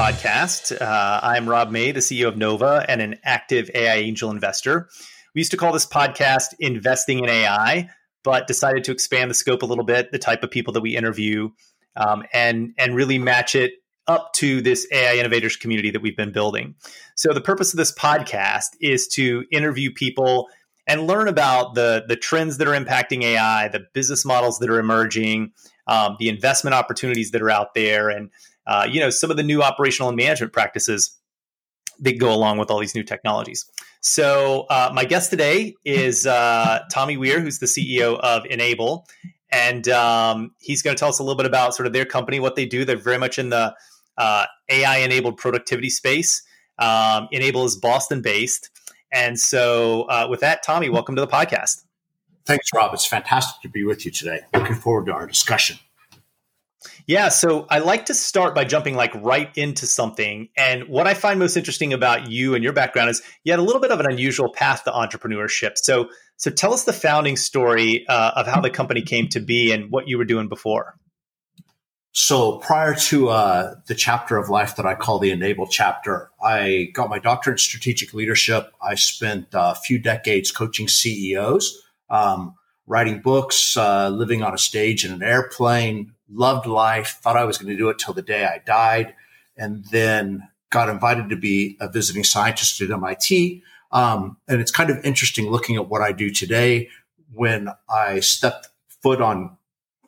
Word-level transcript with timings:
Podcast. 0.00 0.80
Uh, 0.80 1.20
I'm 1.22 1.46
Rob 1.46 1.70
May, 1.70 1.92
the 1.92 2.00
CEO 2.00 2.26
of 2.26 2.38
Nova 2.38 2.86
and 2.88 3.02
an 3.02 3.18
active 3.22 3.70
AI 3.74 3.96
angel 3.96 4.30
investor. 4.30 4.88
We 5.34 5.40
used 5.40 5.50
to 5.50 5.58
call 5.58 5.74
this 5.74 5.84
podcast 5.84 6.54
Investing 6.58 7.18
in 7.18 7.28
AI, 7.28 7.90
but 8.24 8.46
decided 8.46 8.82
to 8.84 8.92
expand 8.92 9.30
the 9.30 9.34
scope 9.34 9.60
a 9.60 9.66
little 9.66 9.84
bit, 9.84 10.10
the 10.10 10.18
type 10.18 10.42
of 10.42 10.50
people 10.50 10.72
that 10.72 10.80
we 10.80 10.96
interview, 10.96 11.50
um, 11.96 12.24
and, 12.32 12.72
and 12.78 12.96
really 12.96 13.18
match 13.18 13.54
it 13.54 13.72
up 14.06 14.32
to 14.36 14.62
this 14.62 14.86
AI 14.90 15.16
innovators 15.16 15.56
community 15.56 15.90
that 15.90 16.00
we've 16.00 16.16
been 16.16 16.32
building. 16.32 16.76
So, 17.14 17.34
the 17.34 17.42
purpose 17.42 17.74
of 17.74 17.76
this 17.76 17.92
podcast 17.92 18.68
is 18.80 19.06
to 19.08 19.44
interview 19.52 19.92
people 19.92 20.48
and 20.90 21.06
learn 21.06 21.28
about 21.28 21.76
the, 21.76 22.04
the 22.08 22.16
trends 22.16 22.58
that 22.58 22.66
are 22.66 22.78
impacting 22.78 23.22
AI, 23.22 23.68
the 23.68 23.86
business 23.94 24.24
models 24.24 24.58
that 24.58 24.68
are 24.68 24.80
emerging 24.80 25.52
um, 25.86 26.16
the 26.18 26.28
investment 26.28 26.74
opportunities 26.74 27.30
that 27.30 27.40
are 27.40 27.50
out 27.50 27.74
there, 27.74 28.08
and 28.08 28.30
uh, 28.66 28.86
you 28.90 29.00
know 29.00 29.10
some 29.10 29.30
of 29.30 29.36
the 29.36 29.42
new 29.42 29.62
operational 29.62 30.08
and 30.08 30.16
management 30.16 30.52
practices 30.52 31.16
that 32.00 32.18
go 32.18 32.32
along 32.32 32.58
with 32.58 32.70
all 32.70 32.80
these 32.80 32.94
new 32.94 33.02
technologies. 33.02 33.66
So 34.00 34.66
uh, 34.70 34.90
my 34.94 35.04
guest 35.04 35.30
today 35.30 35.74
is 35.84 36.26
uh, 36.26 36.80
Tommy 36.90 37.16
Weir, 37.16 37.40
who's 37.40 37.58
the 37.58 37.66
CEO 37.66 38.18
of 38.20 38.44
Enaible, 38.46 39.06
and 39.50 39.86
um, 39.88 40.52
he's 40.58 40.82
going 40.82 40.96
to 40.96 40.98
tell 40.98 41.10
us 41.10 41.18
a 41.18 41.22
little 41.22 41.36
bit 41.36 41.46
about 41.46 41.74
sort 41.74 41.86
of 41.86 41.92
their 41.92 42.06
company, 42.06 42.40
what 42.40 42.56
they 42.56 42.66
do. 42.66 42.84
They're 42.84 42.96
very 42.96 43.18
much 43.18 43.38
in 43.38 43.50
the 43.50 43.74
uh, 44.16 44.46
AI-enabled 44.70 45.36
productivity 45.36 45.90
space. 45.90 46.42
Um, 46.78 47.28
Enaible 47.32 47.64
is 47.64 47.76
Boston-based, 47.76 48.70
and 49.12 49.38
so 49.38 50.02
uh, 50.02 50.26
with 50.28 50.40
that, 50.40 50.62
Tommy, 50.62 50.88
welcome 50.88 51.16
to 51.16 51.20
the 51.20 51.28
podcast. 51.28 51.84
Thanks, 52.46 52.68
Rob. 52.74 52.94
It's 52.94 53.06
fantastic 53.06 53.62
to 53.62 53.68
be 53.68 53.84
with 53.84 54.04
you 54.04 54.10
today. 54.10 54.40
Looking 54.54 54.76
forward 54.76 55.06
to 55.06 55.12
our 55.12 55.26
discussion. 55.26 55.78
Yeah, 57.06 57.28
so 57.28 57.66
I 57.68 57.80
like 57.80 58.06
to 58.06 58.14
start 58.14 58.54
by 58.54 58.64
jumping 58.64 58.94
like 58.94 59.14
right 59.16 59.50
into 59.56 59.86
something. 59.86 60.48
And 60.56 60.88
what 60.88 61.06
I 61.06 61.14
find 61.14 61.38
most 61.38 61.56
interesting 61.56 61.92
about 61.92 62.30
you 62.30 62.54
and 62.54 62.64
your 62.64 62.72
background 62.72 63.10
is 63.10 63.22
you 63.44 63.52
had 63.52 63.58
a 63.58 63.62
little 63.62 63.80
bit 63.80 63.90
of 63.90 64.00
an 64.00 64.06
unusual 64.10 64.50
path 64.50 64.84
to 64.84 64.90
entrepreneurship. 64.90 65.76
So, 65.76 66.08
so 66.36 66.50
tell 66.50 66.72
us 66.72 66.84
the 66.84 66.92
founding 66.92 67.36
story 67.36 68.06
uh, 68.08 68.32
of 68.36 68.46
how 68.46 68.60
the 68.60 68.70
company 68.70 69.02
came 69.02 69.28
to 69.28 69.40
be 69.40 69.72
and 69.72 69.90
what 69.90 70.08
you 70.08 70.16
were 70.18 70.24
doing 70.24 70.48
before. 70.48 70.94
So 72.12 72.58
prior 72.58 72.94
to 72.94 73.28
uh, 73.28 73.74
the 73.86 73.94
chapter 73.94 74.36
of 74.36 74.48
life 74.48 74.76
that 74.76 74.86
I 74.86 74.94
call 74.94 75.20
the 75.20 75.30
Enaible 75.30 75.68
chapter, 75.68 76.30
I 76.42 76.90
got 76.92 77.08
my 77.08 77.20
doctorate 77.20 77.54
in 77.54 77.58
strategic 77.58 78.12
leadership. 78.12 78.72
I 78.82 78.96
spent 78.96 79.48
a 79.52 79.76
few 79.76 79.98
decades 79.98 80.50
coaching 80.50 80.88
CEOs 80.88 81.80
um, 82.10 82.54
writing 82.86 83.20
books, 83.20 83.76
uh, 83.76 84.08
living 84.08 84.42
on 84.42 84.52
a 84.52 84.58
stage 84.58 85.04
in 85.04 85.12
an 85.12 85.22
airplane, 85.22 86.12
loved 86.28 86.66
life, 86.66 87.20
thought 87.22 87.36
I 87.36 87.44
was 87.44 87.56
going 87.56 87.70
to 87.70 87.76
do 87.76 87.88
it 87.88 87.98
till 87.98 88.14
the 88.14 88.22
day 88.22 88.44
I 88.44 88.60
died, 88.66 89.14
and 89.56 89.84
then 89.86 90.48
got 90.70 90.88
invited 90.88 91.28
to 91.30 91.36
be 91.36 91.76
a 91.80 91.88
visiting 91.88 92.24
scientist 92.24 92.80
at 92.80 92.90
MIT. 92.90 93.62
Um, 93.92 94.36
and 94.48 94.60
it's 94.60 94.70
kind 94.70 94.90
of 94.90 95.04
interesting 95.04 95.50
looking 95.50 95.76
at 95.76 95.88
what 95.88 96.02
I 96.02 96.12
do 96.12 96.30
today. 96.30 96.88
When 97.32 97.68
I 97.88 98.20
stepped 98.20 98.68
foot 99.02 99.20
on 99.20 99.56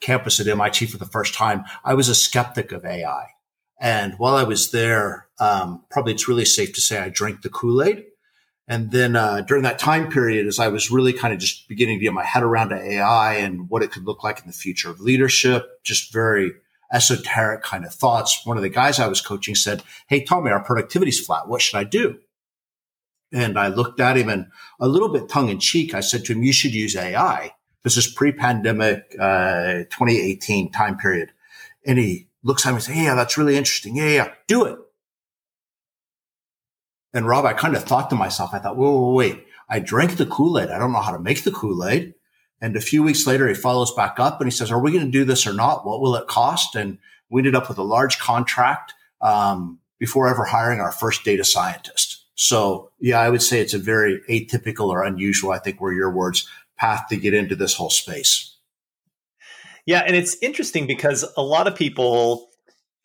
campus 0.02 0.40
at 0.40 0.46
MIT 0.46 0.86
for 0.86 0.98
the 0.98 1.06
first 1.06 1.32
time, 1.32 1.64
I 1.84 1.94
was 1.94 2.08
a 2.08 2.14
skeptic 2.14 2.72
of 2.72 2.84
AI. 2.84 3.28
And 3.80 4.14
while 4.18 4.36
I 4.36 4.44
was 4.44 4.70
there, 4.70 5.28
um, 5.40 5.84
probably 5.90 6.12
it's 6.12 6.28
really 6.28 6.44
safe 6.44 6.74
to 6.74 6.80
say 6.80 6.98
I 6.98 7.08
drank 7.08 7.42
the 7.42 7.48
Kool 7.48 7.82
Aid. 7.82 8.04
And 8.68 8.92
then 8.92 9.16
uh, 9.16 9.40
during 9.40 9.64
that 9.64 9.78
time 9.78 10.10
period, 10.10 10.46
as 10.46 10.58
I 10.58 10.68
was 10.68 10.90
really 10.90 11.12
kind 11.12 11.34
of 11.34 11.40
just 11.40 11.68
beginning 11.68 11.98
to 11.98 12.04
get 12.04 12.12
my 12.12 12.24
head 12.24 12.44
around 12.44 12.72
AI 12.72 13.34
and 13.34 13.68
what 13.68 13.82
it 13.82 13.90
could 13.90 14.04
look 14.04 14.22
like 14.22 14.40
in 14.40 14.46
the 14.46 14.52
future 14.52 14.88
of 14.88 15.00
leadership, 15.00 15.82
just 15.82 16.12
very 16.12 16.52
esoteric 16.92 17.62
kind 17.62 17.84
of 17.84 17.92
thoughts. 17.92 18.46
One 18.46 18.56
of 18.56 18.62
the 18.62 18.68
guys 18.68 19.00
I 19.00 19.08
was 19.08 19.20
coaching 19.20 19.54
said, 19.54 19.82
Hey, 20.06 20.22
Tommy, 20.22 20.50
our 20.50 20.62
productivity's 20.62 21.24
flat. 21.24 21.48
What 21.48 21.62
should 21.62 21.78
I 21.78 21.84
do? 21.84 22.18
And 23.32 23.58
I 23.58 23.68
looked 23.68 23.98
at 23.98 24.16
him 24.16 24.28
and 24.28 24.46
a 24.78 24.86
little 24.86 25.08
bit 25.08 25.28
tongue 25.28 25.48
in 25.48 25.58
cheek, 25.58 25.94
I 25.94 26.00
said 26.00 26.24
to 26.26 26.34
him, 26.34 26.42
you 26.42 26.52
should 26.52 26.74
use 26.74 26.94
AI. 26.94 27.52
This 27.84 27.96
is 27.96 28.06
pre-pandemic, 28.06 29.14
uh, 29.18 29.84
2018 29.90 30.70
time 30.70 30.96
period. 30.96 31.30
And 31.84 31.98
he 31.98 32.28
looks 32.42 32.64
at 32.64 32.70
me 32.70 32.74
and 32.76 32.82
says, 32.82 32.96
Yeah, 32.96 33.14
that's 33.14 33.36
really 33.36 33.56
interesting. 33.56 33.96
Yeah, 33.96 34.08
yeah, 34.08 34.32
do 34.46 34.64
it. 34.64 34.78
And 37.14 37.26
Rob, 37.26 37.44
I 37.44 37.52
kind 37.52 37.76
of 37.76 37.84
thought 37.84 38.08
to 38.10 38.16
myself, 38.16 38.54
I 38.54 38.58
thought, 38.58 38.76
whoa, 38.76 38.90
whoa, 38.90 39.12
wait, 39.12 39.46
I 39.68 39.80
drank 39.80 40.16
the 40.16 40.26
Kool-Aid. 40.26 40.70
I 40.70 40.78
don't 40.78 40.92
know 40.92 41.00
how 41.00 41.12
to 41.12 41.18
make 41.18 41.44
the 41.44 41.50
Kool-Aid. 41.50 42.14
And 42.60 42.76
a 42.76 42.80
few 42.80 43.02
weeks 43.02 43.26
later, 43.26 43.48
he 43.48 43.54
follows 43.54 43.92
back 43.94 44.18
up 44.18 44.40
and 44.40 44.50
he 44.50 44.56
says, 44.56 44.70
are 44.70 44.80
we 44.80 44.92
going 44.92 45.04
to 45.04 45.10
do 45.10 45.24
this 45.24 45.46
or 45.46 45.52
not? 45.52 45.84
What 45.84 46.00
will 46.00 46.14
it 46.14 46.26
cost? 46.28 46.74
And 46.74 46.98
we 47.28 47.40
ended 47.40 47.54
up 47.54 47.68
with 47.68 47.78
a 47.78 47.82
large 47.82 48.18
contract, 48.18 48.94
um, 49.20 49.78
before 49.98 50.28
ever 50.28 50.44
hiring 50.44 50.80
our 50.80 50.92
first 50.92 51.24
data 51.24 51.44
scientist. 51.44 52.24
So 52.34 52.90
yeah, 52.98 53.20
I 53.20 53.28
would 53.28 53.42
say 53.42 53.60
it's 53.60 53.74
a 53.74 53.78
very 53.78 54.20
atypical 54.28 54.88
or 54.88 55.04
unusual, 55.04 55.52
I 55.52 55.58
think 55.58 55.80
were 55.80 55.92
your 55.92 56.10
words, 56.10 56.48
path 56.82 57.06
to 57.08 57.16
get 57.16 57.32
into 57.32 57.54
this 57.54 57.74
whole 57.74 57.90
space. 57.90 58.56
Yeah. 59.86 60.02
And 60.04 60.16
it's 60.16 60.36
interesting 60.42 60.88
because 60.88 61.24
a 61.36 61.42
lot 61.42 61.68
of 61.68 61.76
people, 61.76 62.48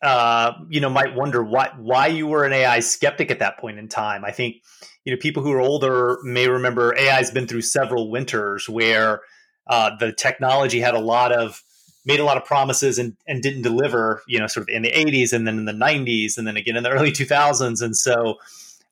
uh, 0.02 0.52
you 0.68 0.80
know, 0.80 0.90
might 0.90 1.14
wonder 1.14 1.42
why 1.42 1.70
why 1.76 2.08
you 2.08 2.26
were 2.26 2.44
an 2.44 2.52
AI 2.52 2.80
skeptic 2.80 3.30
at 3.30 3.38
that 3.38 3.58
point 3.58 3.78
in 3.78 3.88
time. 3.88 4.24
I 4.24 4.32
think 4.32 4.56
you 5.04 5.12
know 5.12 5.18
people 5.18 5.42
who 5.42 5.52
are 5.52 5.60
older 5.60 6.18
may 6.24 6.48
remember 6.48 6.96
AI 6.96 7.16
has 7.16 7.30
been 7.30 7.46
through 7.46 7.62
several 7.62 8.10
winters 8.10 8.68
where 8.68 9.20
uh, 9.66 9.90
the 9.98 10.12
technology 10.12 10.80
had 10.80 10.94
a 10.94 11.00
lot 11.00 11.32
of 11.32 11.62
made 12.04 12.20
a 12.20 12.24
lot 12.24 12.36
of 12.36 12.44
promises 12.44 12.98
and, 12.98 13.16
and 13.26 13.42
didn't 13.42 13.62
deliver. 13.62 14.22
You 14.28 14.38
know, 14.38 14.46
sort 14.46 14.68
of 14.68 14.74
in 14.74 14.82
the 14.82 14.92
'80s 14.92 15.32
and 15.32 15.46
then 15.46 15.58
in 15.58 15.64
the 15.64 15.72
'90s 15.72 16.36
and 16.38 16.46
then 16.46 16.56
again 16.56 16.76
in 16.76 16.82
the 16.82 16.90
early 16.90 17.12
2000s. 17.12 17.82
And 17.82 17.96
so, 17.96 18.36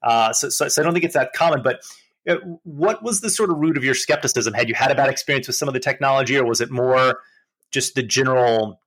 uh, 0.03 0.33
so, 0.33 0.49
so, 0.49 0.69
so 0.69 0.83
I 0.83 0.85
don't 0.85 0.93
think 0.93 1.05
it's 1.05 1.15
that 1.15 1.33
common, 1.33 1.63
but. 1.63 1.81
Uh, 2.29 2.37
what 2.65 3.03
was 3.03 3.21
the 3.21 3.31
sort 3.31 3.51
of 3.51 3.59
root 3.59 3.77
of 3.77 3.85
your 3.85 3.95
skepticism? 3.95 4.53
Had 4.55 4.69
you 4.69 4.75
had 4.75 4.91
a 4.91 4.95
bad 4.95 5.09
experience 5.09 5.47
with 5.47 5.57
some 5.57 5.69
of 5.69 5.75
the 5.75 5.81
technology, 5.81 6.37
or 6.37 6.45
was 6.45 6.61
it 6.61 6.71
more 6.71 7.21
just 7.71 7.95
the 7.95 8.03
general 8.03 8.81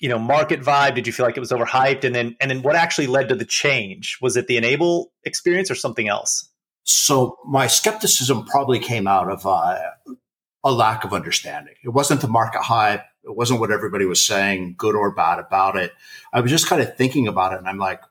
you 0.00 0.08
know 0.08 0.18
market 0.18 0.60
vibe? 0.60 0.94
Did 0.94 1.06
you 1.06 1.12
feel 1.12 1.26
like 1.26 1.36
it 1.36 1.40
was 1.40 1.52
overhyped? 1.52 2.04
And 2.04 2.14
then 2.14 2.36
and 2.40 2.50
then 2.50 2.62
what 2.62 2.76
actually 2.76 3.06
led 3.06 3.28
to 3.28 3.34
the 3.34 3.44
change? 3.44 4.18
Was 4.20 4.36
it 4.36 4.46
the 4.46 4.56
Enaible 4.56 5.12
experience 5.24 5.70
or 5.70 5.74
something 5.74 6.08
else? 6.08 6.48
So 6.84 7.38
my 7.46 7.66
skepticism 7.66 8.44
probably 8.44 8.78
came 8.78 9.06
out 9.06 9.30
of 9.30 9.46
uh, 9.46 9.78
a 10.62 10.72
lack 10.72 11.04
of 11.04 11.14
understanding. 11.14 11.74
It 11.82 11.90
wasn't 11.90 12.20
the 12.20 12.28
market 12.28 12.60
hype. 12.62 13.04
It 13.22 13.34
wasn't 13.34 13.60
what 13.60 13.70
everybody 13.70 14.04
was 14.04 14.22
saying 14.22 14.74
good 14.76 14.94
or 14.94 15.14
bad 15.14 15.38
about 15.38 15.76
it. 15.76 15.92
I 16.34 16.40
was 16.40 16.50
just 16.50 16.66
kind 16.66 16.82
of 16.82 16.94
thinking 16.96 17.28
about 17.28 17.52
it 17.52 17.58
and 17.58 17.68
i'm 17.68 17.78
like 17.78 18.02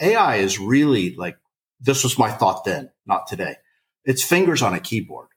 ai 0.00 0.36
is 0.36 0.58
really 0.58 1.14
like 1.14 1.38
this 1.80 2.02
was 2.02 2.18
my 2.18 2.30
thought 2.30 2.64
then 2.64 2.90
not 3.06 3.26
today 3.26 3.56
it's 4.04 4.24
fingers 4.24 4.62
on 4.62 4.74
a 4.74 4.80
keyboard 4.80 5.28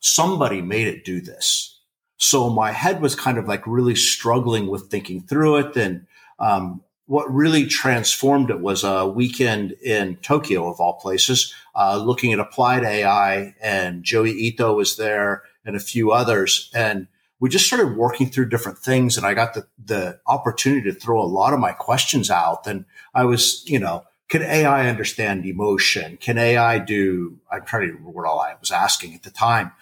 somebody 0.00 0.62
made 0.62 0.86
it 0.86 1.04
do 1.04 1.20
this 1.20 1.80
so 2.22 2.50
my 2.50 2.70
head 2.70 3.00
was 3.00 3.14
kind 3.14 3.38
of 3.38 3.48
like 3.48 3.66
really 3.66 3.96
struggling 3.96 4.66
with 4.66 4.90
thinking 4.90 5.22
through 5.22 5.56
it. 5.56 5.76
And 5.76 6.06
um, 6.38 6.82
what 7.06 7.32
really 7.32 7.64
transformed 7.64 8.50
it 8.50 8.60
was 8.60 8.84
a 8.84 9.08
weekend 9.08 9.72
in 9.82 10.16
Tokyo, 10.16 10.70
of 10.70 10.80
all 10.80 11.00
places, 11.00 11.54
uh, 11.74 11.96
looking 11.96 12.34
at 12.34 12.38
applied 12.38 12.84
AI. 12.84 13.54
And 13.62 14.04
Joi 14.04 14.26
Ito 14.26 14.74
was 14.74 14.98
there 14.98 15.44
and 15.64 15.74
a 15.74 15.80
few 15.80 16.12
others. 16.12 16.70
And 16.74 17.06
we 17.40 17.48
just 17.48 17.66
started 17.66 17.96
working 17.96 18.28
through 18.28 18.50
different 18.50 18.76
things. 18.76 19.16
And 19.16 19.24
I 19.24 19.32
got 19.32 19.54
the, 19.54 19.66
the 19.82 20.20
opportunity 20.26 20.92
to 20.92 20.94
throw 20.94 21.22
a 21.22 21.24
lot 21.24 21.54
of 21.54 21.58
my 21.58 21.72
questions 21.72 22.30
out. 22.30 22.66
And 22.66 22.84
I 23.14 23.24
was, 23.24 23.64
you 23.66 23.78
know, 23.78 24.04
can 24.30 24.42
AI 24.42 24.88
understand 24.88 25.44
emotion? 25.44 26.16
Can 26.18 26.38
AI 26.38 26.78
do, 26.78 27.36
I'm 27.50 27.64
trying 27.64 27.88
to 27.88 27.88
remember 27.88 28.10
what 28.10 28.26
all 28.26 28.40
I 28.40 28.54
was 28.60 28.70
asking 28.70 29.14
at 29.14 29.24
the 29.24 29.30
time. 29.30 29.72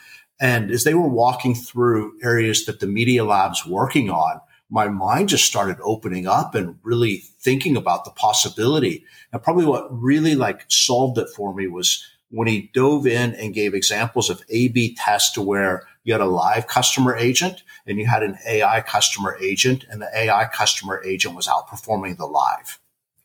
And 0.41 0.71
as 0.71 0.85
they 0.85 0.95
were 0.95 1.09
walking 1.09 1.55
through 1.55 2.15
areas 2.23 2.65
that 2.65 2.81
the 2.81 2.87
media 2.87 3.25
lab's 3.25 3.67
working 3.67 4.09
on, 4.09 4.41
my 4.71 4.89
mind 4.89 5.29
just 5.29 5.45
started 5.45 5.77
opening 5.83 6.27
up 6.27 6.55
and 6.55 6.79
really 6.83 7.19
thinking 7.41 7.77
about 7.77 8.06
the 8.06 8.11
possibility. 8.11 9.05
And 9.33 9.43
probably 9.43 9.67
what 9.67 9.87
really 9.91 10.35
like 10.35 10.65
solved 10.69 11.19
it 11.19 11.29
for 11.37 11.55
me 11.55 11.67
was 11.67 12.03
when 12.31 12.49
he 12.49 12.71
dove 12.73 13.06
in 13.06 13.35
and 13.35 13.55
gave 13.55 13.75
examples 13.75 14.31
of 14.31 14.43
A 14.49 14.69
B 14.69 14.94
tests 14.94 15.33
to 15.33 15.43
where 15.43 15.87
you 16.05 16.15
had 16.15 16.23
a 16.23 16.27
live 16.27 16.67
customer 16.67 17.15
agent 17.15 17.62
and 17.87 17.99
you 17.99 18.06
had 18.06 18.23
an 18.23 18.39
AI 18.47 18.81
customer 18.81 19.37
agent 19.43 19.85
and 19.91 20.01
the 20.01 20.11
AI 20.15 20.47
customer 20.47 21.03
agent 21.05 21.35
was 21.35 21.47
outperforming 21.47 22.17
the 22.17 22.27
live. 22.27 22.79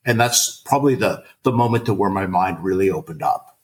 And 0.06 0.20
that's 0.20 0.62
probably 0.66 0.96
the, 0.96 1.24
the 1.44 1.52
moment 1.52 1.86
to 1.86 1.94
where 1.94 2.10
my 2.10 2.28
mind 2.28 2.64
really 2.64 2.90
opened 2.90 3.24
up. 3.24 3.58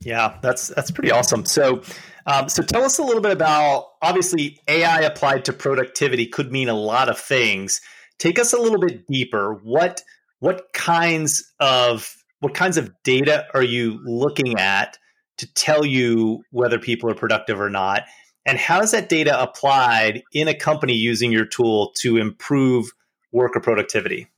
Yeah, 0.00 0.38
that's 0.40 0.68
that's 0.68 0.92
pretty 0.92 1.10
awesome. 1.10 1.44
So, 1.44 1.82
um, 2.26 2.48
so 2.48 2.62
tell 2.62 2.84
us 2.84 2.98
a 2.98 3.02
little 3.02 3.20
bit 3.20 3.32
about 3.32 3.86
obviously 4.00 4.60
AI 4.68 5.00
applied 5.00 5.44
to 5.46 5.52
productivity 5.52 6.26
could 6.26 6.52
mean 6.52 6.68
a 6.68 6.74
lot 6.74 7.08
of 7.08 7.18
things. 7.18 7.80
Take 8.18 8.38
us 8.38 8.52
a 8.52 8.58
little 8.58 8.78
bit 8.78 9.06
deeper. 9.08 9.54
What 9.64 10.02
what 10.38 10.72
kinds 10.72 11.52
of 11.58 12.14
what 12.40 12.54
kinds 12.54 12.76
of 12.76 12.90
data 13.02 13.46
are 13.52 13.62
you 13.62 14.00
looking 14.04 14.58
at 14.60 14.98
to 15.38 15.52
tell 15.54 15.84
you 15.84 16.44
whether 16.50 16.78
people 16.78 17.10
are 17.10 17.14
productive 17.14 17.60
or 17.60 17.70
not? 17.70 18.04
And 18.44 18.58
how 18.58 18.80
is 18.80 18.92
that 18.92 19.08
data 19.08 19.40
applied 19.40 20.22
in 20.32 20.46
a 20.46 20.54
company 20.54 20.94
using 20.94 21.32
your 21.32 21.46
tool 21.46 21.90
to 21.96 22.16
improve 22.16 22.92
worker 23.36 23.60
productivity? 23.60 24.28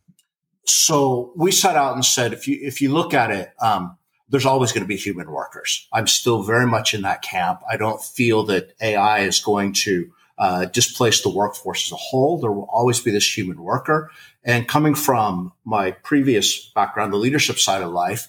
So 0.64 1.32
we 1.34 1.50
set 1.52 1.76
out 1.76 1.94
and 1.94 2.04
said, 2.04 2.32
if 2.32 2.46
you 2.46 2.58
if 2.60 2.82
you 2.82 2.92
look 2.92 3.14
at 3.14 3.30
it, 3.30 3.52
um, 3.60 3.96
there's 4.28 4.44
always 4.44 4.72
going 4.72 4.82
to 4.82 4.88
be 4.88 4.96
human 4.96 5.30
workers. 5.30 5.88
I'm 5.92 6.06
still 6.06 6.42
very 6.42 6.66
much 6.66 6.92
in 6.92 7.02
that 7.02 7.22
camp. 7.22 7.60
I 7.70 7.78
don't 7.78 8.02
feel 8.02 8.44
that 8.44 8.74
AI 8.82 9.20
is 9.20 9.40
going 9.40 9.72
to 9.84 10.12
uh, 10.36 10.66
displace 10.66 11.22
the 11.22 11.30
workforce 11.30 11.88
as 11.88 11.92
a 11.92 11.96
whole. 11.96 12.38
There 12.38 12.52
will 12.52 12.68
always 12.70 13.00
be 13.00 13.10
this 13.10 13.36
human 13.36 13.62
worker. 13.62 14.10
And 14.44 14.68
coming 14.68 14.94
from 14.94 15.52
my 15.64 15.92
previous 15.92 16.70
background, 16.74 17.12
the 17.12 17.16
leadership 17.16 17.58
side 17.58 17.82
of 17.82 17.90
life, 17.90 18.28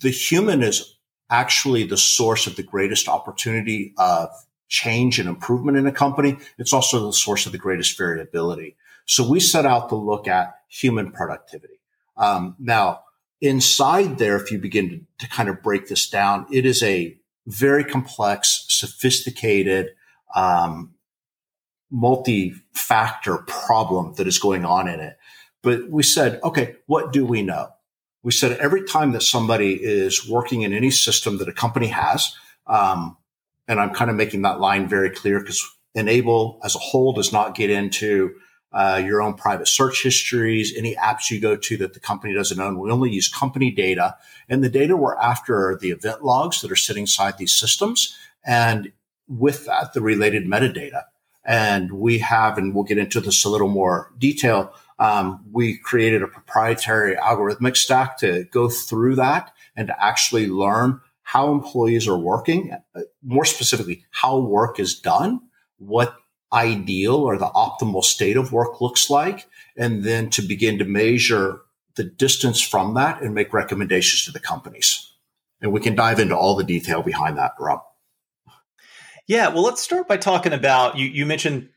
the 0.00 0.10
human 0.10 0.62
is 0.62 0.96
actually 1.30 1.84
the 1.84 1.96
source 1.96 2.46
of 2.46 2.56
the 2.56 2.62
greatest 2.62 3.08
opportunity 3.08 3.94
of 3.98 4.28
change 4.68 5.18
and 5.18 5.28
improvement 5.28 5.78
in 5.78 5.86
a 5.86 5.92
company. 5.92 6.38
It's 6.58 6.72
also 6.72 7.06
the 7.06 7.12
source 7.12 7.46
of 7.46 7.52
the 7.52 7.58
greatest 7.58 7.96
variability. 7.96 8.76
So 9.06 9.28
we 9.28 9.40
set 9.40 9.64
out 9.64 9.88
to 9.88 9.96
look 9.96 10.28
at 10.28 10.54
human 10.68 11.12
productivity. 11.12 11.80
Um, 12.16 12.56
now, 12.58 13.02
inside 13.40 14.18
there, 14.18 14.36
if 14.36 14.50
you 14.50 14.58
begin 14.58 14.88
to, 15.18 15.26
to, 15.26 15.30
kind 15.30 15.48
of 15.48 15.62
break 15.62 15.88
this 15.88 16.08
down, 16.08 16.46
it 16.50 16.66
is 16.66 16.82
a 16.82 17.16
very 17.46 17.84
complex, 17.84 18.64
sophisticated, 18.68 19.90
um, 20.34 20.94
multi-factor 21.90 23.38
problem 23.38 24.14
that 24.14 24.26
is 24.26 24.38
going 24.38 24.64
on 24.64 24.88
in 24.88 25.00
it. 25.00 25.16
But 25.62 25.88
we 25.88 26.02
said, 26.02 26.40
okay, 26.42 26.76
what 26.86 27.12
do 27.12 27.24
we 27.24 27.42
know? 27.42 27.68
We 28.22 28.32
said 28.32 28.58
every 28.58 28.84
time 28.84 29.12
that 29.12 29.22
somebody 29.22 29.74
is 29.74 30.28
working 30.28 30.62
in 30.62 30.72
any 30.72 30.90
system 30.90 31.38
that 31.38 31.48
a 31.48 31.52
company 31.52 31.88
has, 31.88 32.34
um, 32.66 33.16
and 33.68 33.80
I'm 33.80 33.94
kind 33.94 34.10
of 34.10 34.16
making 34.16 34.42
that 34.42 34.60
line 34.60 34.88
very 34.88 35.10
clear 35.10 35.38
because 35.38 35.64
Enaible 35.94 36.60
as 36.64 36.74
a 36.74 36.78
whole 36.78 37.12
does 37.12 37.32
not 37.32 37.54
get 37.54 37.70
into 37.70 38.34
uh, 38.76 39.02
your 39.02 39.22
own 39.22 39.32
private 39.32 39.66
search 39.66 40.02
histories, 40.02 40.76
any 40.76 40.94
apps 40.96 41.30
you 41.30 41.40
go 41.40 41.56
to 41.56 41.78
that 41.78 41.94
the 41.94 42.00
company 42.00 42.34
doesn't 42.34 42.60
own. 42.60 42.78
We 42.78 42.90
only 42.90 43.10
use 43.10 43.26
company 43.26 43.70
data. 43.70 44.16
And 44.50 44.62
the 44.62 44.68
data 44.68 44.98
we're 44.98 45.16
after 45.16 45.70
are 45.70 45.78
the 45.78 45.92
event 45.92 46.22
logs 46.22 46.60
that 46.60 46.70
are 46.70 46.76
sitting 46.76 47.04
inside 47.04 47.38
these 47.38 47.56
systems. 47.56 48.14
And 48.44 48.92
with 49.28 49.64
that, 49.64 49.94
the 49.94 50.02
related 50.02 50.44
metadata. 50.44 51.04
And 51.42 51.90
we 51.92 52.18
have, 52.18 52.58
and 52.58 52.74
we'll 52.74 52.84
get 52.84 52.98
into 52.98 53.18
this 53.18 53.46
a 53.46 53.48
little 53.48 53.68
more 53.68 54.12
detail. 54.18 54.74
Um, 54.98 55.42
we 55.50 55.78
created 55.78 56.22
a 56.22 56.28
proprietary 56.28 57.16
algorithmic 57.16 57.78
stack 57.78 58.18
to 58.18 58.44
go 58.52 58.68
through 58.68 59.14
that 59.14 59.54
and 59.74 59.88
to 59.88 60.04
actually 60.04 60.48
learn 60.48 61.00
how 61.22 61.50
employees 61.50 62.06
are 62.06 62.18
working, 62.18 62.76
uh, 62.94 63.00
more 63.22 63.46
specifically, 63.46 64.04
how 64.10 64.38
work 64.38 64.78
is 64.78 64.94
done, 64.94 65.40
what 65.78 66.14
ideal 66.52 67.16
or 67.16 67.36
the 67.36 67.46
optimal 67.46 68.02
state 68.02 68.36
of 68.36 68.52
work 68.52 68.80
looks 68.80 69.10
like, 69.10 69.48
and 69.76 70.04
then 70.04 70.30
to 70.30 70.42
begin 70.42 70.78
to 70.78 70.84
measure 70.84 71.60
the 71.96 72.04
distance 72.04 72.60
from 72.60 72.94
that 72.94 73.22
and 73.22 73.34
make 73.34 73.52
recommendations 73.52 74.24
to 74.24 74.32
the 74.32 74.40
companies. 74.40 75.12
And 75.60 75.72
we 75.72 75.80
can 75.80 75.94
dive 75.94 76.20
into 76.20 76.36
all 76.36 76.54
the 76.54 76.64
detail 76.64 77.02
behind 77.02 77.38
that, 77.38 77.52
Rob. 77.58 77.80
Yeah, 79.26 79.48
well, 79.48 79.64
let's 79.64 79.82
start 79.82 80.06
by 80.06 80.18
talking 80.18 80.52
about 80.52 80.96
you. 80.96 81.06
You 81.06 81.26
mentioned 81.26 81.68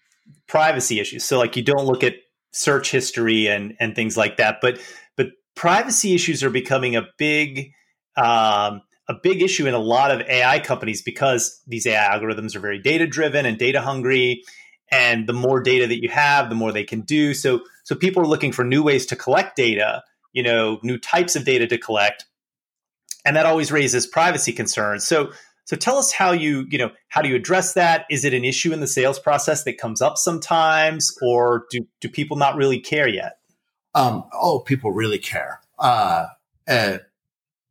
privacy 0.48 1.00
issues, 1.00 1.24
so 1.24 1.40
like 1.40 1.56
you 1.56 1.64
don't 1.64 1.86
look 1.86 2.04
at 2.04 2.16
search 2.52 2.92
history 2.92 3.48
and 3.48 3.76
and 3.80 3.96
things 3.96 4.16
like 4.16 4.38
that, 4.38 4.58
but 4.62 4.80
but 5.16 5.32
privacy 5.56 6.14
issues 6.14 6.44
are 6.44 6.52
becoming 6.52 6.96
a 6.96 7.08
big 7.18 7.72
um, 8.18 8.82
a 9.10 9.16
big 9.16 9.42
issue 9.42 9.68
in 9.68 9.74
a 9.74 9.80
lot 9.80 10.12
of 10.12 10.22
AI 10.30 10.60
companies 10.60 11.02
because 11.02 11.62
these 11.68 11.88
AI 11.88 12.16
algorithms 12.16 12.56
are 12.56 12.60
very 12.60 12.80
data 12.80 13.08
driven 13.08 13.46
and 13.46 13.58
data 13.58 13.82
hungry. 13.82 14.44
And 14.92 15.28
the 15.28 15.34
more 15.34 15.62
data 15.62 15.88
that 15.88 16.02
you 16.02 16.10
have, 16.10 16.50
the 16.50 16.56
more 16.56 16.72
they 16.72 16.84
can 16.84 17.02
do. 17.02 17.34
So, 17.34 17.62
so 17.84 17.96
people 17.96 18.22
are 18.22 18.28
looking 18.28 18.52
for 18.52 18.64
new 18.64 18.84
ways 18.84 19.08
to 19.08 19.16
collect 19.16 19.56
data, 19.56 20.04
you 20.32 20.44
know, 20.44 20.80
new 20.84 21.00
types 21.00 21.36
of 21.36 21.44
data 21.44 21.68
to 21.68 21.78
collect. 21.78 22.26
And 23.26 23.36
that 23.36 23.48
always 23.48 23.72
raises 23.72 24.06
privacy 24.08 24.54
concerns. 24.54 25.06
So, 25.06 25.32
so 25.66 25.76
tell 25.76 25.98
us 25.98 26.12
how 26.12 26.32
you, 26.32 26.66
you 26.70 26.78
know, 26.78 26.92
how 27.10 27.22
do 27.22 27.30
you 27.30 27.36
address 27.36 27.74
that? 27.74 28.06
Is 28.10 28.26
it 28.26 28.34
an 28.34 28.46
issue 28.46 28.74
in 28.74 28.80
the 28.80 28.88
sales 28.88 29.20
process 29.20 29.64
that 29.64 29.78
comes 29.78 30.02
up 30.02 30.18
sometimes, 30.18 31.16
or 31.22 31.66
do, 31.70 31.86
do 32.00 32.10
people 32.10 32.38
not 32.38 32.56
really 32.56 32.80
care 32.80 33.08
yet? 33.08 33.38
Um, 33.94 34.24
oh, 34.34 34.60
people 34.60 34.92
really 34.92 35.20
care. 35.20 35.60
Uh, 35.78 36.28
uh, 36.68 36.98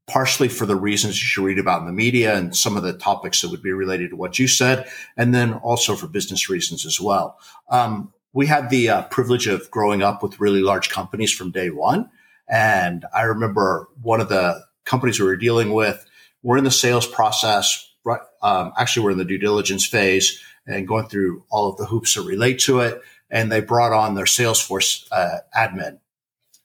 partially 0.09 0.49
for 0.49 0.67
the 0.67 0.77
reasons 0.77 1.21
you 1.21 1.27
should 1.27 1.45
read 1.45 1.59
about 1.59 1.81
in 1.81 1.87
the 1.87 1.93
media 1.93 2.37
and 2.37 2.57
some 2.57 2.77
of 2.77 2.83
the 2.83 2.95
topics 2.95 3.41
that 3.41 3.51
would 3.51 3.63
be 3.63 3.73
related 3.73 4.11
to 4.11 4.17
what 4.17 4.39
you 4.39 4.49
said, 4.49 4.89
and 5.17 5.35
then 5.35 5.53
also 5.55 5.95
for 5.95 6.09
business 6.09 6.49
reasons 6.49 6.87
as 6.87 7.01
well. 7.01 7.39
Um, 7.71 8.13
we 8.33 8.47
had 8.47 8.71
the 8.71 8.89
uh, 8.89 9.03
privilege 9.03 9.47
of 9.47 9.71
growing 9.71 10.03
up 10.03 10.23
with 10.23 10.41
really 10.41 10.61
large 10.61 10.91
companies 10.91 11.33
from 11.33 11.51
day 11.51 11.71
one. 11.71 12.11
And 12.49 13.05
I 13.15 13.23
remember 13.23 13.89
one 14.01 14.21
of 14.21 14.29
the 14.29 14.65
companies 14.85 15.21
we 15.21 15.27
were 15.27 15.37
dealing 15.37 15.73
with, 15.73 16.05
we're 16.43 16.59
in 16.59 16.65
the 16.65 16.71
sales 16.71 17.07
process, 17.07 17.91
right? 18.05 18.21
Um, 18.43 18.73
actually, 18.79 19.05
we're 19.05 19.13
in 19.13 19.19
the 19.19 19.25
due 19.25 19.39
diligence 19.39 19.87
phase 19.87 20.43
and 20.67 20.89
going 20.89 21.09
through 21.09 21.45
all 21.51 21.71
of 21.71 21.77
the 21.77 21.87
hoops 21.87 22.15
that 22.15 22.23
relate 22.23 22.59
to 22.61 22.81
it. 22.81 23.03
And 23.31 23.53
they 23.53 23.61
brought 23.61 23.93
on 23.93 24.15
their 24.15 24.25
Salesforce 24.25 25.07
uh, 25.13 25.39
admin 25.55 25.99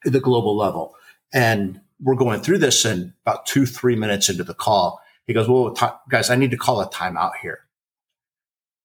at 0.06 0.14
the 0.14 0.22
global 0.22 0.56
level. 0.56 0.96
And 1.34 1.82
we're 2.04 2.16
going 2.16 2.42
through 2.42 2.58
this 2.58 2.86
and 2.86 3.14
about 3.26 3.46
two, 3.46 3.66
three 3.66 3.96
minutes 3.96 4.30
into 4.30 4.44
the 4.44 4.54
call, 4.54 5.02
he 5.26 5.34
goes, 5.34 5.48
well, 5.48 5.72
t- 5.74 5.86
guys, 6.10 6.30
I 6.30 6.36
need 6.36 6.52
to 6.52 6.58
call 6.58 6.82
a 6.82 6.90
timeout 6.90 7.32
here. 7.42 7.60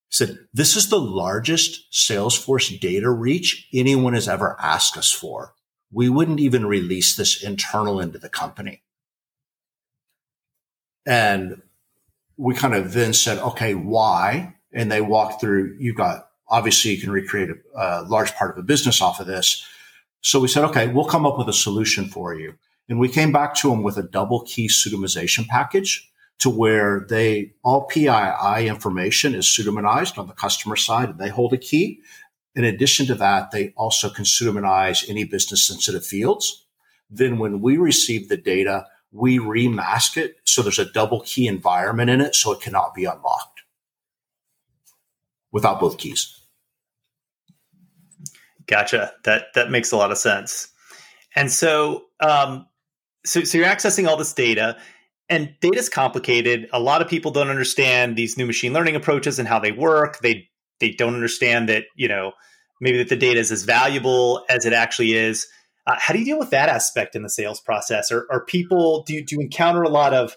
He 0.08 0.14
said, 0.14 0.38
this 0.54 0.76
is 0.76 0.88
the 0.88 1.00
largest 1.00 1.92
Salesforce 1.92 2.80
data 2.80 3.10
reach 3.10 3.68
anyone 3.74 4.14
has 4.14 4.28
ever 4.28 4.56
asked 4.60 4.96
us 4.96 5.12
for. 5.12 5.54
We 5.90 6.08
wouldn't 6.08 6.40
even 6.40 6.64
release 6.64 7.16
this 7.16 7.42
internal 7.42 8.00
into 8.00 8.18
the 8.18 8.28
company. 8.28 8.82
And 11.04 11.62
we 12.36 12.54
kind 12.54 12.74
of 12.74 12.92
then 12.92 13.12
said, 13.12 13.38
okay, 13.38 13.74
why? 13.74 14.54
And 14.72 14.92
they 14.92 15.00
walked 15.00 15.40
through, 15.40 15.76
you 15.80 15.92
got, 15.92 16.28
obviously 16.48 16.92
you 16.92 17.00
can 17.00 17.10
recreate 17.10 17.50
a, 17.50 18.02
a 18.02 18.02
large 18.02 18.34
part 18.34 18.50
of 18.52 18.58
a 18.58 18.66
business 18.66 19.02
off 19.02 19.18
of 19.18 19.26
this. 19.26 19.66
So 20.20 20.38
we 20.40 20.48
said, 20.48 20.64
okay, 20.64 20.88
we'll 20.88 21.06
come 21.06 21.26
up 21.26 21.38
with 21.38 21.48
a 21.48 21.52
solution 21.52 22.08
for 22.08 22.34
you. 22.34 22.54
And 22.88 22.98
we 22.98 23.08
came 23.08 23.32
back 23.32 23.54
to 23.56 23.70
them 23.70 23.82
with 23.82 23.98
a 23.98 24.02
double 24.02 24.42
key 24.42 24.68
pseudonymization 24.68 25.46
package 25.46 26.10
to 26.38 26.48
where 26.48 27.06
they 27.08 27.52
all 27.62 27.86
PII 27.86 28.66
information 28.68 29.34
is 29.34 29.46
pseudonymized 29.46 30.18
on 30.18 30.26
the 30.26 30.34
customer 30.34 30.76
side 30.76 31.10
and 31.10 31.18
they 31.18 31.28
hold 31.28 31.52
a 31.52 31.58
key. 31.58 32.00
In 32.54 32.64
addition 32.64 33.06
to 33.06 33.14
that, 33.16 33.50
they 33.50 33.72
also 33.76 34.08
can 34.08 34.24
pseudonymize 34.24 35.08
any 35.08 35.24
business 35.24 35.66
sensitive 35.66 36.06
fields. 36.06 36.64
Then 37.10 37.38
when 37.38 37.60
we 37.60 37.76
receive 37.76 38.28
the 38.28 38.36
data, 38.36 38.86
we 39.10 39.38
remask 39.38 40.16
it. 40.16 40.36
So 40.44 40.62
there's 40.62 40.78
a 40.78 40.90
double 40.90 41.20
key 41.20 41.46
environment 41.46 42.10
in 42.10 42.20
it. 42.20 42.34
So 42.34 42.52
it 42.52 42.60
cannot 42.60 42.94
be 42.94 43.04
unlocked 43.04 43.62
without 45.50 45.80
both 45.80 45.98
keys. 45.98 46.34
Gotcha. 48.66 49.12
That, 49.24 49.46
that 49.54 49.70
makes 49.70 49.92
a 49.92 49.96
lot 49.96 50.12
of 50.12 50.18
sense. 50.18 50.68
And 51.34 51.50
so, 51.50 52.04
um, 52.20 52.66
so, 53.24 53.44
so 53.44 53.58
you're 53.58 53.66
accessing 53.66 54.06
all 54.08 54.16
this 54.16 54.32
data 54.32 54.76
and 55.28 55.54
data 55.60 55.78
is 55.78 55.88
complicated. 55.88 56.68
A 56.72 56.80
lot 56.80 57.02
of 57.02 57.08
people 57.08 57.30
don't 57.30 57.50
understand 57.50 58.16
these 58.16 58.38
new 58.38 58.46
machine 58.46 58.72
learning 58.72 58.96
approaches 58.96 59.38
and 59.38 59.46
how 59.46 59.58
they 59.58 59.72
work. 59.72 60.20
They 60.20 60.48
they 60.80 60.90
don't 60.90 61.14
understand 61.14 61.68
that 61.68 61.84
you 61.94 62.08
know 62.08 62.32
maybe 62.80 62.98
that 62.98 63.08
the 63.08 63.16
data 63.16 63.40
is 63.40 63.52
as 63.52 63.64
valuable 63.64 64.44
as 64.48 64.64
it 64.64 64.72
actually 64.72 65.14
is. 65.14 65.46
Uh, 65.86 65.96
how 65.98 66.12
do 66.12 66.20
you 66.20 66.24
deal 66.24 66.38
with 66.38 66.50
that 66.50 66.68
aspect 66.68 67.16
in 67.16 67.22
the 67.22 67.30
sales 67.30 67.60
process? 67.60 68.10
Or 68.10 68.26
are 68.30 68.44
people 68.44 69.02
do 69.04 69.14
you, 69.14 69.24
do 69.24 69.36
you 69.36 69.40
encounter 69.40 69.82
a 69.82 69.88
lot 69.88 70.14
of 70.14 70.36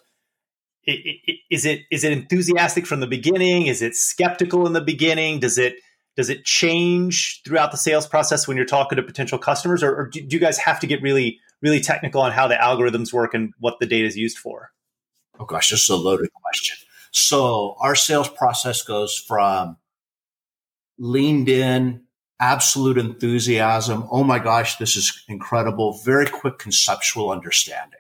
is 0.86 1.66
it 1.66 1.82
is 1.92 2.04
it 2.04 2.12
enthusiastic 2.12 2.86
from 2.86 3.00
the 3.00 3.08
beginning? 3.08 3.68
Is 3.68 3.82
it 3.82 3.96
skeptical 3.96 4.66
in 4.66 4.74
the 4.74 4.82
beginning? 4.82 5.40
Does 5.40 5.58
it 5.58 5.76
does 6.18 6.30
it 6.30 6.44
change 6.44 7.42
throughout 7.46 7.72
the 7.72 7.78
sales 7.78 8.06
process 8.06 8.48
when 8.48 8.58
you're 8.58 8.66
talking 8.66 8.98
to 8.98 9.04
potential 9.04 9.38
customers, 9.38 9.82
or, 9.82 9.96
or 9.96 10.10
do 10.10 10.20
you 10.28 10.40
guys 10.40 10.58
have 10.58 10.80
to 10.82 10.88
get 10.88 11.02
really 11.02 11.40
really 11.62 11.80
technical 11.80 12.22
on 12.22 12.32
how 12.32 12.48
the 12.48 12.56
algorithms 12.56 13.14
work 13.14 13.34
and 13.34 13.54
what 13.60 13.80
the 13.80 13.86
data 13.86 14.08
is 14.08 14.18
used 14.18 14.38
for? 14.38 14.72
Oh 15.40 15.46
gosh, 15.46 15.70
this 15.70 15.84
is 15.84 15.90
a 15.90 15.96
loaded 15.96 16.30
question. 16.34 16.78
So 17.12 17.76
our 17.80 17.96
sales 17.96 18.30
process 18.30 18.82
goes 18.82 19.18
from 19.18 19.78
leaned 20.98 21.50
in, 21.50 22.04
absolute 22.40 22.98
enthusiasm. 22.98 24.08
Oh 24.12 24.24
my 24.24 24.40
gosh, 24.40 24.78
this 24.78 24.96
is 24.96 25.24
incredible. 25.28 26.00
Very 26.04 26.26
quick 26.26 26.58
conceptual 26.58 27.30
understanding. 27.30 28.00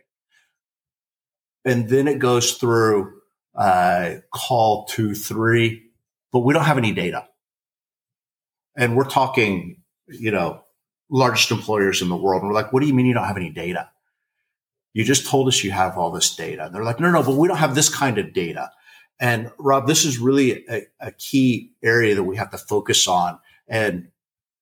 And 1.63 1.89
then 1.89 2.07
it 2.07 2.17
goes 2.17 2.53
through 2.53 3.13
uh, 3.55 4.15
call 4.33 4.85
two, 4.85 5.13
three, 5.13 5.83
but 6.31 6.39
we 6.39 6.53
don't 6.53 6.63
have 6.63 6.79
any 6.79 6.91
data. 6.91 7.27
And 8.75 8.95
we're 8.95 9.03
talking, 9.03 9.81
you 10.07 10.31
know, 10.31 10.63
largest 11.11 11.51
employers 11.51 12.01
in 12.01 12.09
the 12.09 12.15
world. 12.15 12.41
And 12.41 12.49
we're 12.49 12.55
like, 12.55 12.73
what 12.73 12.79
do 12.79 12.87
you 12.87 12.93
mean 12.93 13.05
you 13.05 13.13
don't 13.13 13.25
have 13.27 13.37
any 13.37 13.51
data? 13.51 13.89
You 14.93 15.03
just 15.03 15.27
told 15.27 15.47
us 15.47 15.63
you 15.63 15.71
have 15.71 15.97
all 15.97 16.11
this 16.11 16.35
data. 16.35 16.65
And 16.65 16.73
they're 16.73 16.83
like, 16.83 16.99
no, 16.99 17.11
no, 17.11 17.21
but 17.21 17.35
we 17.35 17.47
don't 17.47 17.57
have 17.57 17.75
this 17.75 17.93
kind 17.93 18.17
of 18.17 18.33
data. 18.33 18.71
And 19.19 19.51
Rob, 19.59 19.87
this 19.87 20.05
is 20.05 20.17
really 20.17 20.65
a, 20.67 20.87
a 20.99 21.11
key 21.11 21.73
area 21.83 22.15
that 22.15 22.23
we 22.23 22.37
have 22.37 22.49
to 22.51 22.57
focus 22.57 23.07
on 23.07 23.37
and 23.67 24.07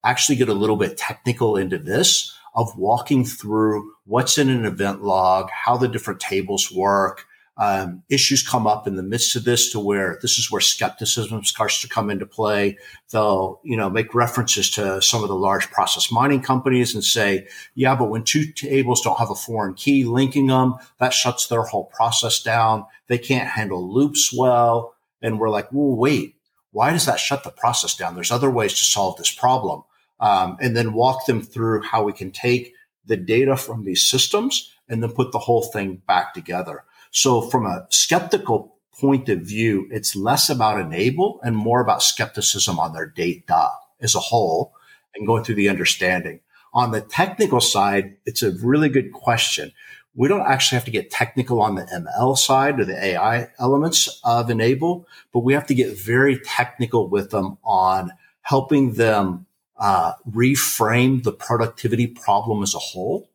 actually 0.03 0.35
get 0.35 0.49
a 0.49 0.53
little 0.53 0.75
bit 0.75 0.97
technical 0.97 1.55
into 1.55 1.77
this 1.77 2.35
of 2.55 2.75
walking 2.77 3.23
through 3.23 3.91
what's 4.05 4.37
in 4.37 4.49
an 4.49 4.65
event 4.65 5.03
log, 5.03 5.49
how 5.51 5.77
the 5.77 5.87
different 5.87 6.19
tables 6.19 6.71
work, 6.71 7.25
um, 7.59 8.03
issues 8.09 8.41
come 8.41 8.65
up 8.65 8.87
in 8.87 8.95
the 8.95 9.03
midst 9.03 9.35
of 9.35 9.43
this 9.43 9.69
to 9.73 9.81
where 9.81 10.17
this 10.21 10.39
is 10.39 10.49
where 10.49 10.61
skepticism 10.61 11.43
starts 11.43 11.81
to 11.81 11.89
come 11.89 12.09
into 12.09 12.25
play. 12.25 12.77
They'll, 13.11 13.59
you 13.65 13.75
know, 13.75 13.89
make 13.89 14.15
references 14.15 14.71
to 14.71 15.01
some 15.01 15.23
of 15.23 15.27
the 15.27 15.35
large 15.35 15.69
process 15.69 16.09
mining 16.09 16.41
companies 16.41 16.95
and 16.95 17.03
say, 17.03 17.47
yeah, 17.75 17.95
but 17.95 18.09
when 18.09 18.23
two 18.23 18.49
tables 18.53 19.01
don't 19.01 19.19
have 19.19 19.29
a 19.29 19.35
foreign 19.35 19.73
key 19.73 20.05
linking 20.05 20.47
them, 20.47 20.75
that 20.99 21.13
shuts 21.13 21.47
their 21.47 21.63
whole 21.63 21.83
process 21.83 22.41
down. 22.41 22.85
They 23.07 23.17
can't 23.17 23.49
handle 23.49 23.93
loops 23.93 24.33
well. 24.33 24.95
And 25.21 25.37
we're 25.37 25.49
like, 25.49 25.69
well, 25.73 25.97
wait, 25.97 26.35
why 26.71 26.93
does 26.93 27.07
that 27.07 27.19
shut 27.19 27.43
the 27.43 27.51
process 27.51 27.93
down? 27.93 28.15
There's 28.15 28.31
other 28.31 28.49
ways 28.49 28.73
to 28.75 28.85
solve 28.85 29.17
this 29.17 29.33
problem. 29.33 29.83
Um, 30.21 30.57
and 30.61 30.77
then 30.77 30.93
walk 30.93 31.25
them 31.25 31.41
through 31.41 31.83
how 31.83 32.03
we 32.03 32.13
can 32.13 32.31
take 32.31 32.73
the 33.05 33.17
data 33.17 33.57
from 33.57 33.83
these 33.83 34.07
systems 34.07 34.73
and 34.87 35.03
then 35.03 35.11
put 35.11 35.33
the 35.33 35.39
whole 35.39 35.63
thing 35.63 36.01
back 36.07 36.33
together. 36.33 36.83
So 37.11 37.41
from 37.41 37.65
a 37.65 37.87
skeptical 37.89 38.75
point 38.99 39.29
of 39.29 39.41
view, 39.41 39.87
it's 39.91 40.15
less 40.15 40.49
about 40.49 40.79
Enaible 40.79 41.39
and 41.43 41.55
more 41.55 41.81
about 41.81 42.03
skepticism 42.03 42.79
on 42.79 42.93
their 42.93 43.07
data 43.07 43.71
as 44.01 44.15
a 44.15 44.19
whole 44.19 44.73
and 45.15 45.25
going 45.25 45.43
through 45.43 45.55
the 45.55 45.69
understanding. 45.69 46.41
On 46.73 46.91
the 46.91 47.01
technical 47.01 47.61
side, 47.61 48.17
it's 48.25 48.43
a 48.43 48.51
really 48.51 48.89
good 48.89 49.11
question. 49.11 49.71
We 50.15 50.27
don't 50.27 50.45
actually 50.45 50.75
have 50.75 50.85
to 50.85 50.91
get 50.91 51.09
technical 51.09 51.61
on 51.61 51.75
the 51.75 51.83
ML 51.83 52.37
side 52.37 52.79
or 52.79 52.85
the 52.85 53.03
AI 53.03 53.47
elements 53.57 54.19
of 54.23 54.49
Enaible, 54.49 55.07
but 55.33 55.39
we 55.39 55.53
have 55.53 55.67
to 55.67 55.75
get 55.75 55.97
very 55.97 56.39
technical 56.39 57.09
with 57.09 57.31
them 57.31 57.57
on 57.63 58.11
helping 58.41 58.93
them 58.93 59.45
uh, 59.77 60.13
reframe 60.29 61.23
the 61.23 61.31
productivity 61.31 62.05
problem 62.05 62.61
as 62.61 62.75
a 62.75 62.79
whole. 62.79 63.29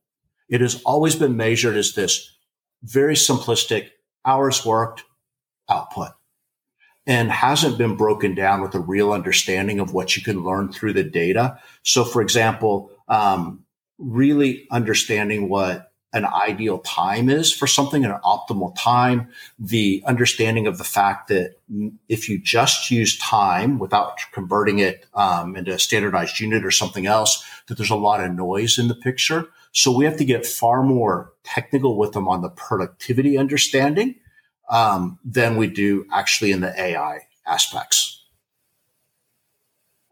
It 0.49 0.61
has 0.61 0.83
always 0.83 1.17
been 1.17 1.37
measured 1.37 1.77
as 1.77 1.95
this 1.95 2.37
very 2.85 3.15
simplistic 3.15 3.89
hours 4.25 4.65
worked 4.65 5.05
output 5.69 6.11
and 7.07 7.31
hasn't 7.31 7.79
been 7.79 7.97
broken 7.97 8.35
down 8.35 8.63
with 8.63 8.75
a 8.75 8.81
real 8.81 9.13
understanding 9.13 9.81
of 9.81 9.93
what 9.93 10.17
you 10.17 10.23
can 10.23 10.43
learn 10.43 10.73
through 10.73 10.93
the 10.93 11.03
data. 11.03 11.59
So, 11.83 12.05
for 12.05 12.23
example, 12.23 12.91
um, 13.09 13.65
really 13.99 14.67
understanding 14.71 15.49
what 15.49 15.91
an 16.15 16.25
ideal 16.25 16.79
time 16.79 17.29
is 17.29 17.53
for 17.53 17.67
something, 17.67 18.05
an 18.05 18.17
optimal 18.25 18.75
time, 18.79 19.29
the 19.59 20.03
understanding 20.07 20.67
of 20.69 20.79
the 20.79 20.85
fact 20.85 21.29
that 21.29 21.57
if 22.09 22.29
you 22.29 22.39
just 22.39 22.91
use 22.91 23.19
time 23.19 23.81
without 23.81 24.19
converting 24.33 24.79
it 24.79 25.07
um, 25.15 25.57
into 25.57 25.73
a 25.73 25.79
standardized 25.79 26.39
unit 26.39 26.65
or 26.65 26.71
something 26.71 27.05
else, 27.05 27.45
that 27.67 27.77
there's 27.77 27.91
a 27.91 27.97
lot 27.97 28.23
of 28.23 28.33
noise 28.33 28.79
in 28.79 28.87
the 28.87 28.95
picture. 28.95 29.49
So 29.75 29.95
we 29.95 30.05
have 30.05 30.17
to 30.19 30.25
get 30.25 30.47
far 30.47 30.83
more 30.83 31.33
technical 31.43 31.99
with 31.99 32.13
them 32.13 32.29
on 32.29 32.43
the 32.43 32.49
productivity 32.49 33.37
understanding 33.37 34.15
um, 34.71 35.19
than 35.25 35.57
we 35.57 35.67
do 35.67 36.07
actually 36.13 36.53
in 36.53 36.61
the 36.61 36.81
AI 36.81 37.21
aspects. 37.47 38.25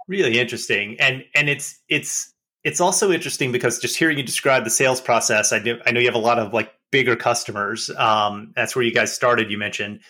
Really 0.08 0.40
interesting, 0.40 0.96
and 1.00 1.24
and 1.34 1.48
it's 1.48 1.80
it's 1.88 2.34
it's 2.64 2.80
also 2.80 3.12
interesting 3.12 3.52
because 3.52 3.78
just 3.78 3.96
hearing 3.96 4.18
you 4.18 4.24
describe 4.24 4.64
the 4.64 4.70
sales 4.70 5.00
process, 5.00 5.52
I 5.52 5.60
do 5.60 5.78
I 5.86 5.92
know 5.92 6.00
you 6.00 6.06
have 6.06 6.16
a 6.16 6.18
lot 6.18 6.40
of 6.40 6.52
like 6.52 6.72
bigger 6.90 7.14
customers. 7.14 7.88
Um, 7.96 8.52
that's 8.56 8.74
where 8.74 8.84
you 8.84 8.92
guys 8.92 9.14
started. 9.14 9.50
You 9.50 9.58
mentioned. 9.58 10.00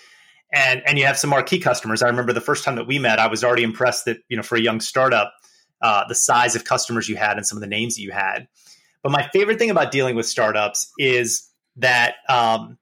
And, 0.54 0.82
and 0.86 0.98
you 0.98 1.06
have 1.06 1.16
some 1.16 1.30
marquee 1.30 1.58
customers. 1.58 2.02
I 2.02 2.08
remember 2.08 2.34
the 2.34 2.40
first 2.42 2.62
time 2.62 2.76
that 2.76 2.86
we 2.86 2.98
met, 2.98 3.18
I 3.18 3.26
was 3.26 3.42
already 3.42 3.62
impressed 3.62 4.04
that 4.04 4.18
you 4.28 4.36
know 4.36 4.42
for 4.42 4.56
a 4.56 4.60
young 4.60 4.80
startup, 4.80 5.32
uh, 5.80 6.06
the 6.08 6.14
size 6.14 6.54
of 6.54 6.64
customers 6.64 7.08
you 7.08 7.16
had 7.16 7.38
and 7.38 7.46
some 7.46 7.56
of 7.56 7.62
the 7.62 7.68
names 7.68 7.96
that 7.96 8.02
you 8.02 8.10
had. 8.10 8.48
But 9.02 9.12
my 9.12 9.28
favorite 9.32 9.58
thing 9.58 9.70
about 9.70 9.90
dealing 9.90 10.16
with 10.16 10.26
startups 10.26 10.92
is 10.98 11.48
that 11.76 12.16
um, 12.28 12.78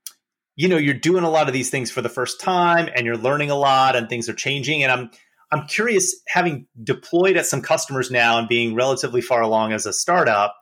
you 0.57 0.69
know 0.69 0.77
you're 0.77 0.95
doing 0.95 1.25
a 1.25 1.31
lot 1.31 1.47
of 1.47 1.53
these 1.53 1.71
things 1.71 1.91
for 1.91 2.03
the 2.03 2.09
first 2.09 2.41
time 2.41 2.89
and 2.95 3.07
you're 3.07 3.17
learning 3.17 3.51
a 3.51 3.57
lot 3.57 3.97
and 3.97 4.09
things 4.09 4.29
are 4.29 4.35
changing. 4.35 4.83
And 4.83 4.93
I'm 4.93 5.11
I'm 5.53 5.67
curious, 5.67 6.15
having 6.29 6.67
deployed 6.83 7.37
at 7.37 7.47
some 7.47 7.61
customers 7.61 8.11
now 8.11 8.39
and 8.39 8.49
being 8.49 8.75
relatively 8.75 9.21
far 9.21 9.43
along 9.43 9.73
as 9.73 9.85
a 9.85 9.93
startup, 9.93 10.55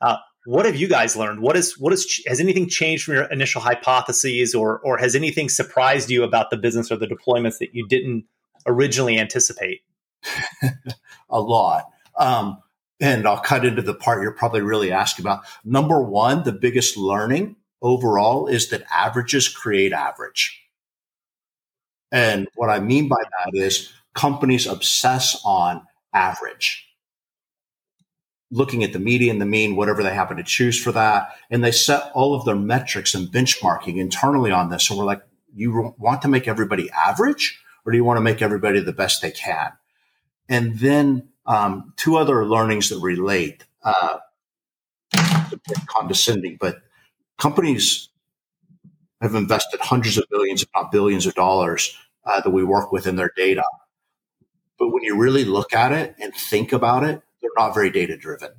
uh, 0.00 0.16
what 0.44 0.66
have 0.66 0.76
you 0.76 0.86
guys 0.86 1.16
learned? 1.16 1.40
What 1.40 1.56
is 1.56 1.76
what 1.78 1.92
is 1.92 2.22
has 2.26 2.38
anything 2.38 2.68
changed 2.68 3.04
from 3.04 3.14
your 3.14 3.24
initial 3.24 3.60
hypotheses, 3.60 4.54
or 4.54 4.78
or 4.80 4.96
has 4.98 5.16
anything 5.16 5.48
surprised 5.48 6.10
you 6.10 6.22
about 6.22 6.50
the 6.50 6.56
business 6.56 6.92
or 6.92 6.96
the 6.96 7.08
deployments 7.08 7.58
that 7.58 7.70
you 7.74 7.86
didn't 7.88 8.24
originally 8.66 9.18
anticipate? 9.18 9.80
a 11.30 11.40
lot. 11.40 11.84
Um, 12.16 12.58
and 13.00 13.26
I'll 13.26 13.40
cut 13.40 13.64
into 13.64 13.82
the 13.82 13.94
part 13.94 14.22
you're 14.22 14.32
probably 14.32 14.62
really 14.62 14.92
asking 14.92 15.24
about. 15.24 15.44
Number 15.64 16.02
one, 16.02 16.44
the 16.44 16.52
biggest 16.52 16.96
learning 16.96 17.56
overall 17.82 18.46
is 18.46 18.70
that 18.70 18.84
averages 18.90 19.48
create 19.48 19.92
average. 19.92 20.62
And 22.10 22.48
what 22.54 22.70
I 22.70 22.80
mean 22.80 23.08
by 23.08 23.16
that 23.16 23.54
is 23.54 23.92
companies 24.14 24.66
obsess 24.66 25.40
on 25.44 25.82
average, 26.14 26.88
looking 28.50 28.82
at 28.82 28.92
the 28.92 28.98
median, 28.98 29.38
the 29.38 29.44
mean, 29.44 29.76
whatever 29.76 30.02
they 30.02 30.14
happen 30.14 30.38
to 30.38 30.42
choose 30.42 30.80
for 30.80 30.92
that. 30.92 31.36
And 31.50 31.62
they 31.62 31.72
set 31.72 32.10
all 32.14 32.34
of 32.34 32.44
their 32.44 32.56
metrics 32.56 33.14
and 33.14 33.28
benchmarking 33.28 33.98
internally 33.98 34.50
on 34.50 34.70
this. 34.70 34.88
And 34.88 34.98
we're 34.98 35.04
like, 35.04 35.22
you 35.54 35.94
want 35.98 36.22
to 36.22 36.28
make 36.28 36.48
everybody 36.48 36.90
average 36.90 37.60
or 37.84 37.92
do 37.92 37.98
you 37.98 38.04
want 38.04 38.16
to 38.18 38.22
make 38.22 38.40
everybody 38.40 38.80
the 38.80 38.92
best 38.92 39.20
they 39.20 39.30
can? 39.30 39.72
And 40.48 40.78
then 40.78 41.28
um, 41.46 41.92
two 41.96 42.16
other 42.16 42.44
learnings 42.44 42.88
that 42.88 42.98
relate, 42.98 43.64
uh, 43.84 44.18
condescending, 45.86 46.56
but 46.60 46.82
companies 47.38 48.08
have 49.20 49.34
invested 49.34 49.80
hundreds 49.80 50.18
of 50.18 50.24
billions, 50.30 50.62
if 50.62 50.68
not 50.74 50.92
billions 50.92 51.26
of 51.26 51.34
dollars 51.34 51.96
uh, 52.24 52.40
that 52.40 52.50
we 52.50 52.64
work 52.64 52.92
with 52.92 53.06
in 53.06 53.16
their 53.16 53.32
data. 53.36 53.64
But 54.78 54.88
when 54.88 55.02
you 55.02 55.16
really 55.16 55.44
look 55.44 55.72
at 55.72 55.92
it 55.92 56.14
and 56.20 56.34
think 56.34 56.72
about 56.72 57.04
it, 57.04 57.22
they're 57.40 57.50
not 57.56 57.74
very 57.74 57.90
data 57.90 58.16
driven. 58.16 58.50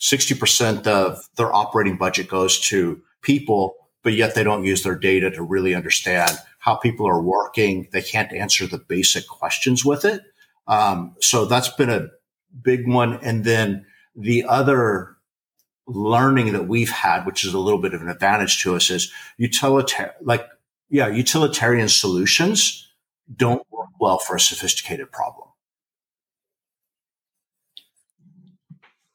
60% 0.00 0.86
of 0.86 1.28
their 1.36 1.54
operating 1.54 1.96
budget 1.96 2.28
goes 2.28 2.60
to 2.60 3.02
people, 3.20 3.74
but 4.02 4.12
yet 4.12 4.34
they 4.34 4.44
don't 4.44 4.64
use 4.64 4.82
their 4.84 4.94
data 4.94 5.30
to 5.30 5.42
really 5.42 5.74
understand 5.74 6.38
how 6.60 6.76
people 6.76 7.06
are 7.06 7.20
working. 7.20 7.88
They 7.92 8.02
can't 8.02 8.32
answer 8.32 8.66
the 8.66 8.78
basic 8.78 9.26
questions 9.26 9.84
with 9.84 10.04
it. 10.04 10.22
Um, 10.68 11.16
so 11.20 11.46
that's 11.46 11.70
been 11.70 11.90
a 11.90 12.08
big 12.62 12.86
one. 12.86 13.14
And 13.22 13.44
then 13.44 13.86
the 14.14 14.44
other 14.44 15.16
learning 15.86 16.52
that 16.52 16.68
we've 16.68 16.90
had, 16.90 17.24
which 17.24 17.44
is 17.44 17.54
a 17.54 17.58
little 17.58 17.80
bit 17.80 17.94
of 17.94 18.02
an 18.02 18.08
advantage 18.08 18.62
to 18.62 18.76
us, 18.76 18.90
is 18.90 19.10
utilitarian, 19.38 20.14
like, 20.22 20.46
yeah, 20.90 21.08
utilitarian 21.08 21.88
solutions 21.88 22.88
don't 23.34 23.66
work 23.70 23.88
well 23.98 24.18
for 24.18 24.36
a 24.36 24.40
sophisticated 24.40 25.10
problem. 25.10 25.48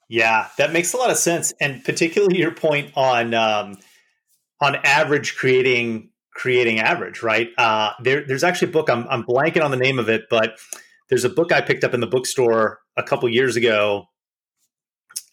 Yeah, 0.09 0.49
that 0.57 0.73
makes 0.73 0.93
a 0.93 0.97
lot 0.97 1.09
of 1.09 1.17
sense, 1.17 1.53
and 1.59 1.83
particularly 1.83 2.37
your 2.37 2.51
point 2.51 2.91
on 2.95 3.33
um, 3.33 3.77
on 4.61 4.75
average 4.83 5.35
creating 5.35 6.09
creating 6.35 6.79
average, 6.79 7.23
right? 7.23 7.49
Uh, 7.57 7.91
there, 8.01 8.23
there's 8.25 8.43
actually 8.43 8.69
a 8.69 8.71
book 8.71 8.89
I'm, 8.89 9.07
I'm 9.07 9.23
blanking 9.23 9.63
on 9.63 9.71
the 9.71 9.77
name 9.77 9.99
of 9.99 10.09
it, 10.09 10.25
but 10.29 10.57
there's 11.09 11.23
a 11.23 11.29
book 11.29 11.51
I 11.51 11.61
picked 11.61 11.83
up 11.83 11.93
in 11.93 11.99
the 11.99 12.07
bookstore 12.07 12.79
a 12.97 13.03
couple 13.03 13.27
years 13.29 13.55
ago. 13.55 14.05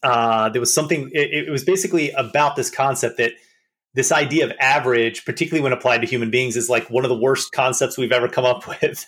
Uh, 0.03 0.49
there 0.49 0.61
was 0.61 0.75
something. 0.75 1.11
It, 1.13 1.47
it, 1.49 1.51
was 1.51 1.65
basically 1.65 2.11
about 2.13 2.57
this 2.57 2.71
concept 2.71 3.19
that 3.19 3.33
this 3.95 4.13
idea 4.13 4.47
of 4.47 4.53
average, 4.59 5.25
particularly 5.25 5.63
when 5.63 5.73
applied 5.73 5.99
to 5.99 6.07
human 6.07 6.31
beings, 6.31 6.57
is 6.57 6.71
like 6.71 6.89
one 6.89 7.05
of 7.05 7.09
the 7.11 7.19
worst 7.19 7.53
concepts 7.53 7.99
we've 7.99 8.13
ever 8.13 8.29
come 8.29 8.45
up 8.45 8.67
with. 8.83 9.05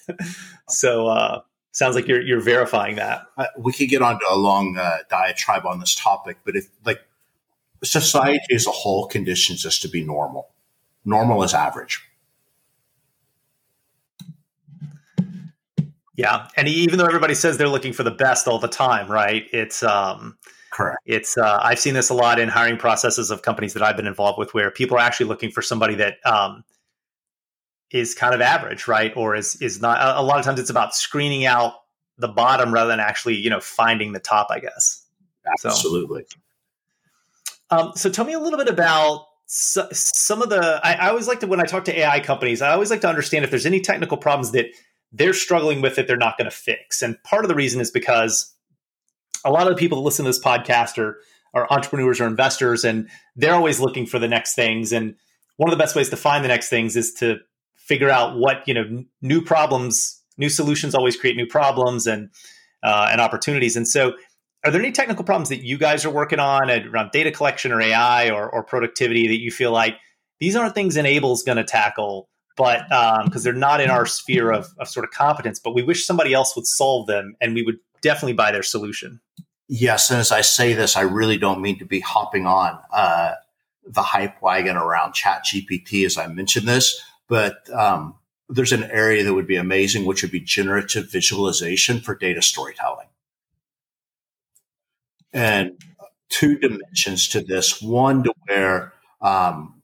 so, 0.69 1.07
uh, 1.07 1.41
sounds 1.73 1.97
like 1.97 2.07
you're 2.07 2.21
you're 2.21 2.41
verifying 2.41 2.97
that. 2.97 3.23
Uh, 3.37 3.47
we 3.59 3.73
could 3.73 3.89
get 3.89 4.03
onto 4.03 4.25
a 4.31 4.37
long 4.37 4.77
uh, 4.79 4.99
diatribe 5.09 5.67
on 5.67 5.81
this 5.81 5.95
topic, 5.95 6.39
but 6.45 6.57
if 6.57 6.69
like 6.85 7.01
society 7.83 8.55
as 8.55 8.67
a 8.67 8.71
whole 8.71 9.07
conditions 9.07 9.67
us 9.67 9.79
to 9.81 9.89
be 9.89 10.05
normal, 10.05 10.49
normal 11.05 11.43
is 11.43 11.55
average. 11.55 12.03
Yeah, 16.15 16.49
and 16.57 16.69
even 16.69 16.99
though 16.99 17.07
everybody 17.07 17.35
says 17.35 17.57
they're 17.57 17.69
looking 17.69 17.93
for 17.93 18.03
the 18.03 18.11
best 18.11 18.47
all 18.47 18.59
the 18.59 18.69
time, 18.69 19.11
right? 19.11 19.47
It's 19.53 19.83
um, 19.83 20.37
correct. 20.71 20.99
It's 21.07 21.39
uh, 21.39 21.61
I've 21.63 21.79
seen 21.79 21.95
this 21.95 22.11
a 22.11 22.15
lot 22.15 22.39
in 22.39 22.49
hiring 22.49 22.77
processes 22.77 23.31
of 23.31 23.43
companies 23.43 23.73
that 23.73 23.83
I've 23.83 23.97
been 23.97 24.07
involved 24.07 24.39
with, 24.39 24.53
where 24.53 24.71
people 24.71 24.99
are 24.99 25.01
actually 25.01 25.27
looking 25.27 25.51
for 25.51 25.63
somebody 25.63 25.95
that 25.97 26.17
um, 26.27 26.65
is 27.91 28.15
kind 28.15 28.35
of 28.35 28.43
average, 28.43 28.87
right? 28.87 29.13
Or 29.17 29.35
is 29.35 29.57
is 29.63 29.81
not. 29.81 30.01
A, 30.01 30.21
a 30.21 30.23
lot 30.23 30.39
of 30.39 30.45
times, 30.45 30.61
it's 30.61 30.71
about 30.71 30.95
screening 30.95 31.47
out 31.47 31.75
the 32.19 32.29
bottom 32.29 32.75
rather 32.75 32.91
than 32.91 33.01
actually, 33.01 33.37
you 33.37 33.49
know, 33.49 33.61
finding 33.61 34.13
the 34.13 34.21
top. 34.21 34.49
I 34.51 34.59
guess. 34.61 35.07
Absolutely. 35.65 36.27
So, 36.29 37.77
um, 37.77 37.93
so 37.97 38.11
tell 38.11 38.27
me 38.27 38.35
a 38.35 38.39
little 38.39 38.59
bit 38.59 38.69
about 38.69 39.27
so, 39.47 39.89
some 39.93 40.43
of 40.43 40.51
the 40.51 40.81
I, 40.83 40.93
I, 40.95 41.09
always 41.09 41.27
like 41.27 41.41
to 41.41 41.47
when 41.47 41.61
I 41.61 41.65
talk 41.65 41.85
to 41.87 41.99
AI 41.99 42.21
companies, 42.21 42.63
I 42.63 42.73
always 42.73 42.91
like 42.91 43.01
to 43.01 43.09
understand 43.09 43.45
if 43.45 43.51
there's 43.51 43.67
any 43.67 43.81
technical 43.81 44.17
problems 44.17 44.53
that 44.53 44.67
they're 45.13 45.35
struggling 45.35 45.83
with 45.83 45.99
it, 45.99 46.07
they're 46.07 46.17
not 46.17 46.39
going 46.39 46.51
to 46.51 46.57
fix. 46.57 47.03
And 47.03 47.23
part 47.23 47.45
of 47.45 47.49
the 47.49 47.55
reason 47.55 47.81
is 47.81 47.91
because 47.91 48.55
a 49.45 49.51
lot 49.51 49.67
of 49.67 49.75
the 49.75 49.79
people 49.79 49.99
that 49.99 50.05
listen 50.05 50.25
to 50.25 50.29
this 50.31 50.43
podcast 50.43 50.99
are, 50.99 51.19
are 51.55 51.67
entrepreneurs 51.71 52.21
or 52.21 52.27
investors, 52.27 52.85
and 52.85 53.09
they're 53.37 53.55
always 53.55 53.81
looking 53.81 54.07
for 54.07 54.19
the 54.19 54.29
next 54.29 54.55
things. 54.55 54.93
And 54.93 55.15
one 55.57 55.71
of 55.71 55.77
the 55.77 55.83
best 55.83 55.95
ways 55.95 56.09
to 56.11 56.17
find 56.17 56.45
the 56.45 56.49
next 56.49 56.69
things 56.69 56.97
is 56.97 57.13
to 57.15 57.39
figure 57.77 58.11
out 58.11 58.39
what 58.39 58.67
you 58.67 58.75
know 58.75 59.05
new 59.21 59.43
problems, 59.43 60.23
new 60.39 60.49
solutions 60.49 60.95
always 60.95 61.17
create 61.17 61.37
new 61.37 61.47
problems 61.47 62.07
and 62.07 62.31
uh, 62.83 63.09
and 63.11 63.21
opportunities. 63.21 63.77
And 63.77 63.87
so 63.87 64.15
are 64.65 64.71
there 64.71 64.81
any 64.81 64.93
technical 64.93 65.25
problems 65.25 65.49
that 65.49 65.65
you 65.65 65.77
guys 65.77 66.05
are 66.05 66.11
working 66.11 66.39
on 66.39 66.71
around 66.71 67.11
data 67.11 67.33
collection 67.33 67.73
or 67.73 67.81
AI 67.81 68.31
or, 68.31 68.49
or 68.49 68.63
productivity 68.63 69.29
that 69.29 69.41
you 69.41 69.51
feel 69.51 69.73
like 69.73 69.97
these 70.39 70.57
aren't 70.57 70.75
things 70.75 70.97
Enaible's 70.97 71.43
going 71.43 71.59
to 71.59 71.65
tackle, 71.65 72.29
but 72.57 72.85
because 72.89 73.37
um, 73.37 73.43
they're 73.43 73.53
not 73.53 73.81
in 73.81 73.91
our 73.91 74.07
sphere 74.07 74.51
of, 74.51 74.69
of 74.79 74.89
sort 74.89 75.05
of 75.05 75.11
competence, 75.11 75.59
but 75.59 75.75
we 75.75 75.83
wish 75.83 76.07
somebody 76.07 76.33
else 76.33 76.55
would 76.57 76.67
solve 76.67 77.07
them 77.07 77.35
and 77.41 77.55
we 77.55 77.63
would 77.63 77.79
definitely 78.01 78.35
buy 78.35 78.53
their 78.53 78.63
solution? 78.63 79.21
Yes. 79.69 80.11
And 80.11 80.21
as 80.21 80.33
I 80.33 80.43
say 80.43 80.75
this, 80.75 80.97
I 80.97 81.03
really 81.03 81.39
don't 81.39 81.63
mean 81.63 81.79
to 81.79 81.85
be 81.85 82.01
hopping 82.01 82.47
on 82.47 82.79
uh, 82.93 83.35
the 83.87 84.03
hype 84.03 84.41
wagon 84.43 84.77
around 84.77 85.15
Chat 85.15 85.45
GPT 85.47 86.05
as 86.05 86.19
I 86.19 86.27
mentioned 86.27 86.69
this, 86.69 87.01
but 87.29 87.69
um, 87.73 88.15
there's 88.49 88.73
an 88.73 88.85
area 88.85 89.25
that 89.25 89.35
would 89.35 89.47
be 89.47 89.57
amazing, 89.57 90.05
which 90.05 90.23
would 90.23 90.33
be 90.33 90.41
generative 90.41 91.11
visualization 91.11 92.01
for 92.01 92.15
data 92.15 92.43
storytelling 92.43 93.09
and 95.33 95.83
two 96.29 96.59
dimensions 96.59 97.29
to 97.29 97.41
this. 97.41 97.81
One 97.81 98.23
to 98.25 98.35
where 98.47 98.93
um, 99.21 99.82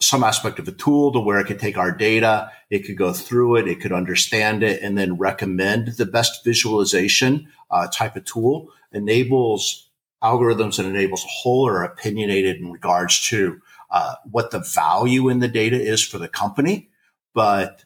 some 0.00 0.24
aspect 0.24 0.58
of 0.58 0.66
a 0.66 0.72
tool 0.72 1.12
to 1.12 1.20
where 1.20 1.38
it 1.38 1.46
could 1.46 1.58
take 1.58 1.76
our 1.76 1.92
data, 1.92 2.50
it 2.70 2.86
could 2.86 2.96
go 2.96 3.12
through 3.12 3.56
it, 3.56 3.68
it 3.68 3.80
could 3.80 3.92
understand 3.92 4.62
it, 4.62 4.82
and 4.82 4.96
then 4.96 5.18
recommend 5.18 5.88
the 5.98 6.06
best 6.06 6.42
visualization 6.44 7.48
uh, 7.70 7.86
type 7.88 8.16
of 8.16 8.24
tool. 8.24 8.70
Enaible's 8.94 9.90
algorithms 10.22 10.78
and 10.78 10.88
enables 10.88 11.24
a 11.24 11.28
whole 11.28 11.66
or 11.66 11.82
opinionated 11.82 12.56
in 12.56 12.72
regards 12.72 13.20
to 13.28 13.60
uh, 13.90 14.14
what 14.30 14.50
the 14.50 14.60
value 14.60 15.28
in 15.28 15.40
the 15.40 15.48
data 15.48 15.80
is 15.80 16.02
for 16.02 16.18
the 16.18 16.28
company, 16.28 16.88
but 17.34 17.84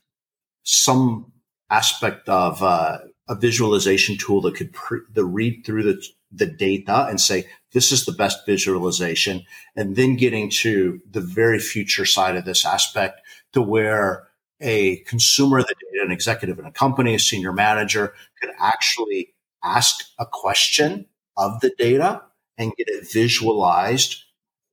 some 0.62 1.32
aspect 1.70 2.28
of 2.28 2.62
uh, 2.62 2.98
a 3.28 3.34
visualization 3.34 4.16
tool 4.16 4.40
that 4.42 4.54
could 4.54 4.74
the 5.12 5.24
read 5.24 5.64
through 5.64 5.82
the 5.82 6.02
the 6.34 6.46
data 6.46 7.06
and 7.08 7.20
say, 7.20 7.46
this 7.72 7.92
is 7.92 8.04
the 8.04 8.12
best 8.12 8.44
visualization. 8.46 9.44
And 9.76 9.96
then 9.96 10.16
getting 10.16 10.50
to 10.50 11.00
the 11.08 11.20
very 11.20 11.58
future 11.58 12.04
side 12.04 12.36
of 12.36 12.44
this 12.44 12.64
aspect 12.64 13.20
to 13.52 13.62
where 13.62 14.28
a 14.60 14.98
consumer 14.98 15.58
of 15.58 15.66
the 15.66 15.74
data, 15.92 16.04
an 16.04 16.12
executive 16.12 16.58
in 16.58 16.64
a 16.64 16.72
company, 16.72 17.14
a 17.14 17.18
senior 17.18 17.52
manager 17.52 18.14
could 18.40 18.50
actually 18.58 19.34
ask 19.62 20.04
a 20.18 20.26
question 20.26 21.06
of 21.36 21.60
the 21.60 21.72
data 21.78 22.22
and 22.58 22.72
get 22.76 22.88
it 22.88 23.10
visualized 23.12 24.22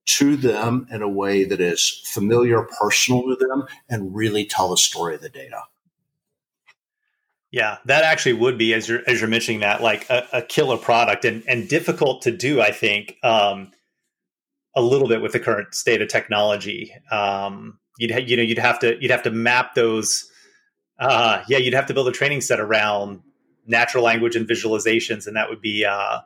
to 0.05 0.35
them 0.35 0.87
in 0.91 1.01
a 1.01 1.09
way 1.09 1.43
that 1.43 1.61
is 1.61 2.01
familiar, 2.05 2.63
personal 2.79 3.23
to 3.23 3.35
them, 3.35 3.63
and 3.89 4.15
really 4.15 4.45
tell 4.45 4.69
the 4.69 4.77
story 4.77 5.15
of 5.15 5.21
the 5.21 5.29
data. 5.29 5.61
Yeah, 7.51 7.77
that 7.85 8.05
actually 8.05 8.33
would 8.33 8.57
be 8.57 8.73
as 8.73 8.87
you're 8.87 9.01
as 9.07 9.19
you're 9.19 9.29
mentioning 9.29 9.59
that 9.59 9.81
like 9.81 10.09
a, 10.09 10.25
a 10.31 10.41
killer 10.41 10.77
product 10.77 11.25
and 11.25 11.43
and 11.47 11.67
difficult 11.67 12.21
to 12.23 12.31
do. 12.31 12.61
I 12.61 12.71
think 12.71 13.17
um, 13.23 13.71
a 14.75 14.81
little 14.81 15.09
bit 15.09 15.21
with 15.21 15.33
the 15.33 15.39
current 15.39 15.75
state 15.75 16.01
of 16.01 16.07
technology. 16.07 16.93
Um, 17.11 17.77
you'd 17.97 18.11
ha- 18.11 18.23
you 18.25 18.37
know 18.37 18.43
you'd 18.43 18.57
have 18.57 18.79
to 18.79 18.97
you'd 19.01 19.11
have 19.11 19.23
to 19.23 19.31
map 19.31 19.75
those. 19.75 20.29
Uh, 20.97 21.43
yeah, 21.49 21.57
you'd 21.57 21.73
have 21.73 21.87
to 21.87 21.93
build 21.93 22.07
a 22.07 22.11
training 22.11 22.41
set 22.41 22.59
around 22.59 23.21
natural 23.65 24.03
language 24.03 24.35
and 24.35 24.47
visualizations, 24.47 25.27
and 25.27 25.35
that 25.35 25.49
would 25.49 25.61
be 25.61 25.83
uh, 25.83 26.19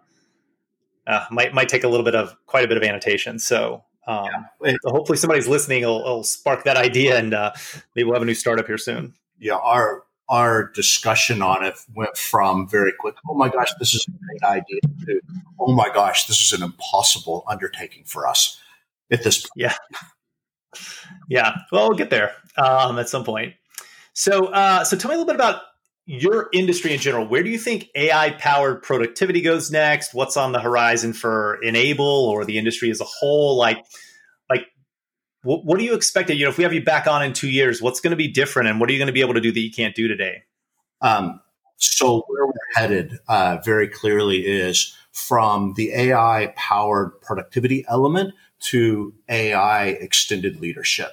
uh, 1.07 1.25
might 1.31 1.55
might 1.55 1.69
take 1.69 1.83
a 1.83 1.87
little 1.87 2.03
bit 2.03 2.15
of 2.15 2.35
quite 2.45 2.65
a 2.65 2.67
bit 2.67 2.77
of 2.77 2.83
annotation. 2.83 3.39
So 3.39 3.83
um, 4.07 4.27
yeah. 4.63 4.75
hopefully 4.85 5.17
somebody's 5.17 5.47
listening 5.47 5.83
will, 5.83 6.03
will, 6.03 6.23
spark 6.23 6.65
that 6.65 6.77
idea, 6.77 7.17
and 7.17 7.33
uh, 7.33 7.51
maybe 7.95 8.05
we'll 8.05 8.15
have 8.15 8.21
a 8.21 8.25
new 8.25 8.35
startup 8.35 8.67
here 8.67 8.77
soon. 8.77 9.15
Yeah, 9.39 9.55
our 9.55 10.03
our 10.27 10.71
discussion 10.73 11.41
on 11.41 11.63
it 11.63 11.75
went 11.93 12.17
from 12.17 12.67
very 12.67 12.91
quick, 12.97 13.15
oh 13.29 13.35
my 13.35 13.49
gosh, 13.49 13.71
this 13.79 13.93
is 13.93 14.05
a 14.07 14.11
great 14.11 14.43
idea, 14.43 14.81
to 15.05 15.21
oh 15.59 15.73
my 15.73 15.89
gosh, 15.93 16.25
this 16.25 16.41
is 16.41 16.53
an 16.53 16.63
impossible 16.63 17.43
undertaking 17.47 18.03
for 18.05 18.27
us 18.27 18.59
at 19.11 19.23
this 19.23 19.41
point. 19.41 19.51
Yeah. 19.55 19.75
Yeah. 21.29 21.55
Well, 21.71 21.89
we'll 21.89 21.97
get 21.97 22.09
there 22.09 22.33
um, 22.57 22.99
at 22.99 23.09
some 23.09 23.23
point. 23.23 23.53
So, 24.13 24.47
uh, 24.47 24.83
so 24.83 24.97
tell 24.97 25.09
me 25.09 25.15
a 25.15 25.17
little 25.17 25.31
bit 25.31 25.35
about 25.35 25.61
your 26.05 26.49
industry 26.53 26.93
in 26.93 26.99
general. 26.99 27.27
Where 27.27 27.43
do 27.43 27.49
you 27.49 27.57
think 27.57 27.89
AI 27.95 28.31
powered 28.31 28.83
productivity 28.83 29.41
goes 29.41 29.71
next? 29.71 30.13
What's 30.13 30.37
on 30.37 30.51
the 30.51 30.59
horizon 30.59 31.13
for 31.13 31.59
Enaible 31.63 32.05
or 32.05 32.45
the 32.45 32.57
industry 32.57 32.91
as 32.91 33.01
a 33.01 33.05
whole? 33.05 33.57
Like, 33.57 33.83
what, 35.45 35.63
what 35.63 35.77
do 35.77 35.85
you 35.85 35.93
expect? 35.93 36.29
You 36.29 36.45
know, 36.45 36.49
if 36.49 36.57
we 36.57 36.63
have 36.63 36.73
you 36.73 36.83
back 36.83 37.07
on 37.07 37.23
in 37.23 37.33
two 37.33 37.49
years, 37.49 37.81
what's 37.81 37.99
going 37.99 38.11
to 38.11 38.17
be 38.17 38.27
different, 38.27 38.67
and 38.67 38.79
what 38.79 38.89
are 38.89 38.93
you 38.93 38.99
going 38.99 39.07
to 39.07 39.13
be 39.13 39.21
able 39.21 39.35
to 39.35 39.41
do 39.41 39.51
that 39.51 39.59
you 39.59 39.71
can't 39.71 39.95
do 39.95 40.07
today? 40.07 40.43
Um, 41.01 41.39
so 41.77 42.23
where 42.27 42.47
we're 42.47 42.53
headed 42.73 43.19
uh, 43.27 43.57
very 43.63 43.87
clearly 43.87 44.45
is 44.45 44.95
from 45.11 45.73
the 45.75 45.93
AI 45.93 46.53
powered 46.55 47.21
productivity 47.21 47.85
element 47.87 48.33
to 48.59 49.13
AI 49.29 49.85
extended 49.85 50.59
leadership. 50.59 51.11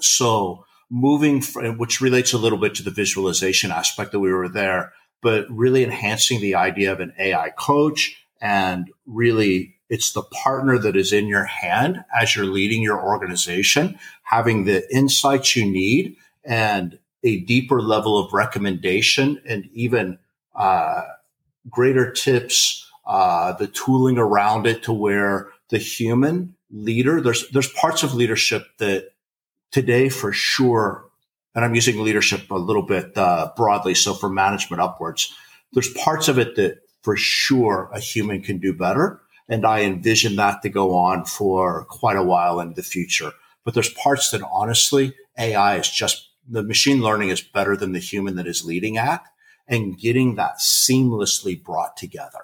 So 0.00 0.66
moving, 0.90 1.42
which 1.76 2.00
relates 2.00 2.32
a 2.32 2.38
little 2.38 2.58
bit 2.58 2.74
to 2.76 2.82
the 2.82 2.90
visualization 2.90 3.70
aspect 3.70 4.12
that 4.12 4.20
we 4.20 4.32
were 4.32 4.48
there, 4.48 4.92
but 5.22 5.46
really 5.48 5.82
enhancing 5.82 6.40
the 6.40 6.56
idea 6.56 6.92
of 6.92 7.00
an 7.00 7.14
AI 7.18 7.50
coach 7.50 8.16
and 8.40 8.90
really 9.06 9.73
it's 9.88 10.12
the 10.12 10.22
partner 10.22 10.78
that 10.78 10.96
is 10.96 11.12
in 11.12 11.26
your 11.26 11.44
hand 11.44 12.04
as 12.18 12.34
you're 12.34 12.46
leading 12.46 12.82
your 12.82 13.02
organization, 13.02 13.98
having 14.22 14.64
the 14.64 14.84
insights 14.94 15.54
you 15.56 15.64
need 15.64 16.16
and 16.44 16.98
a 17.22 17.40
deeper 17.40 17.80
level 17.80 18.18
of 18.18 18.32
recommendation 18.32 19.40
and 19.46 19.68
even 19.72 20.18
uh, 20.54 21.02
greater 21.68 22.10
tips, 22.10 22.90
uh, 23.06 23.52
the 23.52 23.66
tooling 23.66 24.18
around 24.18 24.66
it 24.66 24.82
to 24.82 24.92
where 24.92 25.48
the 25.70 25.78
human 25.78 26.54
leader, 26.70 27.20
there's, 27.20 27.48
there's 27.50 27.70
parts 27.72 28.02
of 28.02 28.14
leadership 28.14 28.66
that 28.78 29.08
today 29.70 30.08
for 30.08 30.32
sure, 30.32 31.06
and 31.54 31.64
I'm 31.64 31.74
using 31.74 32.02
leadership 32.02 32.50
a 32.50 32.58
little 32.58 32.82
bit 32.82 33.16
uh, 33.16 33.50
broadly. 33.56 33.94
So 33.94 34.14
for 34.14 34.28
management 34.28 34.82
upwards, 34.82 35.34
there's 35.72 35.92
parts 35.94 36.28
of 36.28 36.38
it 36.38 36.56
that 36.56 36.78
for 37.02 37.16
sure 37.16 37.90
a 37.92 38.00
human 38.00 38.42
can 38.42 38.58
do 38.58 38.72
better. 38.72 39.20
And 39.48 39.66
I 39.66 39.82
envision 39.82 40.36
that 40.36 40.62
to 40.62 40.68
go 40.68 40.94
on 40.94 41.24
for 41.24 41.84
quite 41.84 42.16
a 42.16 42.22
while 42.22 42.60
in 42.60 42.74
the 42.74 42.82
future. 42.82 43.32
But 43.64 43.74
there's 43.74 43.92
parts 43.92 44.30
that 44.30 44.42
honestly, 44.50 45.14
AI 45.38 45.76
is 45.76 45.90
just 45.90 46.30
the 46.48 46.62
machine 46.62 47.00
learning 47.00 47.30
is 47.30 47.40
better 47.40 47.76
than 47.76 47.92
the 47.92 47.98
human 47.98 48.36
that 48.36 48.46
is 48.46 48.64
leading 48.64 48.96
at 48.96 49.22
and 49.66 49.98
getting 49.98 50.34
that 50.34 50.58
seamlessly 50.58 51.62
brought 51.62 51.96
together. 51.96 52.40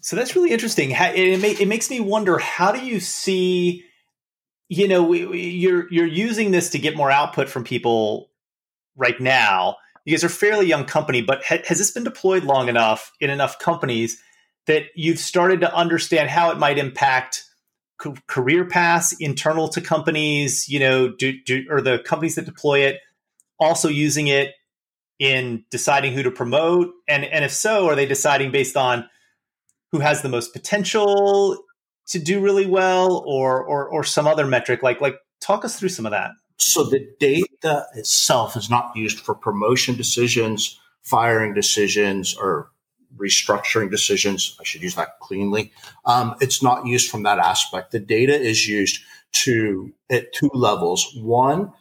So 0.00 0.16
that's 0.16 0.34
really 0.34 0.52
interesting. 0.52 0.92
It, 0.92 1.68
makes 1.68 1.90
me 1.90 2.00
wonder 2.00 2.38
how 2.38 2.72
do 2.72 2.80
you 2.80 3.00
see, 3.00 3.84
you 4.68 4.88
know, 4.88 5.12
you're 5.12 5.92
you're 5.92 6.06
using 6.06 6.50
this 6.50 6.70
to 6.70 6.78
get 6.78 6.96
more 6.96 7.10
output 7.10 7.48
from 7.48 7.64
people 7.64 8.30
right 8.96 9.20
now 9.20 9.76
you 10.08 10.14
guys 10.14 10.24
are 10.24 10.28
a 10.28 10.30
fairly 10.30 10.64
young 10.66 10.86
company, 10.86 11.20
but 11.20 11.44
ha- 11.44 11.62
has 11.66 11.76
this 11.76 11.90
been 11.90 12.02
deployed 12.02 12.42
long 12.42 12.70
enough 12.70 13.12
in 13.20 13.28
enough 13.28 13.58
companies 13.58 14.18
that 14.66 14.84
you've 14.94 15.18
started 15.18 15.60
to 15.60 15.74
understand 15.74 16.30
how 16.30 16.50
it 16.50 16.56
might 16.56 16.78
impact 16.78 17.44
career 18.26 18.64
paths 18.64 19.14
internal 19.20 19.68
to 19.68 19.82
companies? 19.82 20.66
You 20.66 20.80
know, 20.80 21.08
do, 21.10 21.34
do 21.44 21.66
or 21.68 21.82
the 21.82 21.98
companies 21.98 22.36
that 22.36 22.46
deploy 22.46 22.86
it 22.86 23.00
also 23.60 23.88
using 23.88 24.28
it 24.28 24.54
in 25.18 25.66
deciding 25.70 26.14
who 26.14 26.22
to 26.22 26.30
promote? 26.30 26.90
And 27.06 27.26
and 27.26 27.44
if 27.44 27.52
so, 27.52 27.86
are 27.86 27.94
they 27.94 28.06
deciding 28.06 28.50
based 28.50 28.78
on 28.78 29.06
who 29.92 29.98
has 29.98 30.22
the 30.22 30.30
most 30.30 30.54
potential 30.54 31.62
to 32.06 32.18
do 32.18 32.40
really 32.40 32.64
well, 32.64 33.22
or 33.26 33.62
or 33.62 33.86
or 33.86 34.04
some 34.04 34.26
other 34.26 34.46
metric? 34.46 34.82
Like 34.82 35.02
like 35.02 35.16
talk 35.42 35.66
us 35.66 35.78
through 35.78 35.90
some 35.90 36.06
of 36.06 36.12
that. 36.12 36.30
So 36.58 36.84
the 36.84 37.08
data 37.18 37.86
itself 37.94 38.56
is 38.56 38.68
not 38.68 38.96
used 38.96 39.20
for 39.20 39.34
promotion 39.34 39.96
decisions, 39.96 40.78
firing 41.02 41.54
decisions, 41.54 42.36
or 42.36 42.70
restructuring 43.16 43.90
decisions. 43.90 44.56
I 44.60 44.64
should 44.64 44.82
use 44.82 44.94
that 44.96 45.18
cleanly. 45.20 45.72
Um, 46.04 46.34
it's 46.40 46.62
not 46.62 46.86
used 46.86 47.10
from 47.10 47.22
that 47.22 47.38
aspect. 47.38 47.92
The 47.92 48.00
data 48.00 48.34
is 48.34 48.68
used 48.68 49.00
to 49.44 49.92
at 50.10 50.32
two 50.32 50.50
levels. 50.52 51.14
One, 51.16 51.72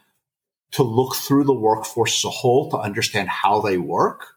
to 0.71 0.83
look 0.83 1.15
through 1.15 1.45
the 1.45 1.53
workforce 1.53 2.19
as 2.19 2.25
a 2.25 2.29
whole 2.29 2.69
to 2.71 2.77
understand 2.77 3.29
how 3.29 3.61
they 3.61 3.77
work. 3.77 4.35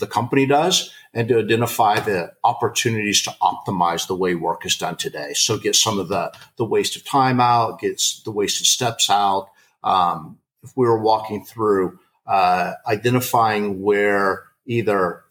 the 0.00 0.06
company 0.06 0.46
does 0.46 0.92
and 1.14 1.28
to 1.28 1.38
identify 1.38 2.00
the 2.00 2.32
opportunities 2.42 3.22
to 3.22 3.30
optimize 3.42 4.06
the 4.06 4.16
way 4.16 4.34
work 4.34 4.66
is 4.66 4.76
done 4.76 4.96
today. 4.96 5.32
So 5.34 5.58
get 5.58 5.76
some 5.76 5.98
of 5.98 6.08
the, 6.08 6.32
the 6.56 6.64
waste 6.64 6.96
of 6.96 7.04
time 7.04 7.40
out, 7.40 7.80
get 7.80 8.02
the 8.24 8.32
wasted 8.32 8.66
steps 8.66 9.08
out. 9.08 9.50
Um, 9.82 10.38
if 10.62 10.72
we 10.76 10.86
were 10.86 11.00
walking 11.00 11.44
through 11.44 11.98
uh, 12.26 12.74
identifying 12.86 13.82
where 13.82 14.44
either 14.66 15.22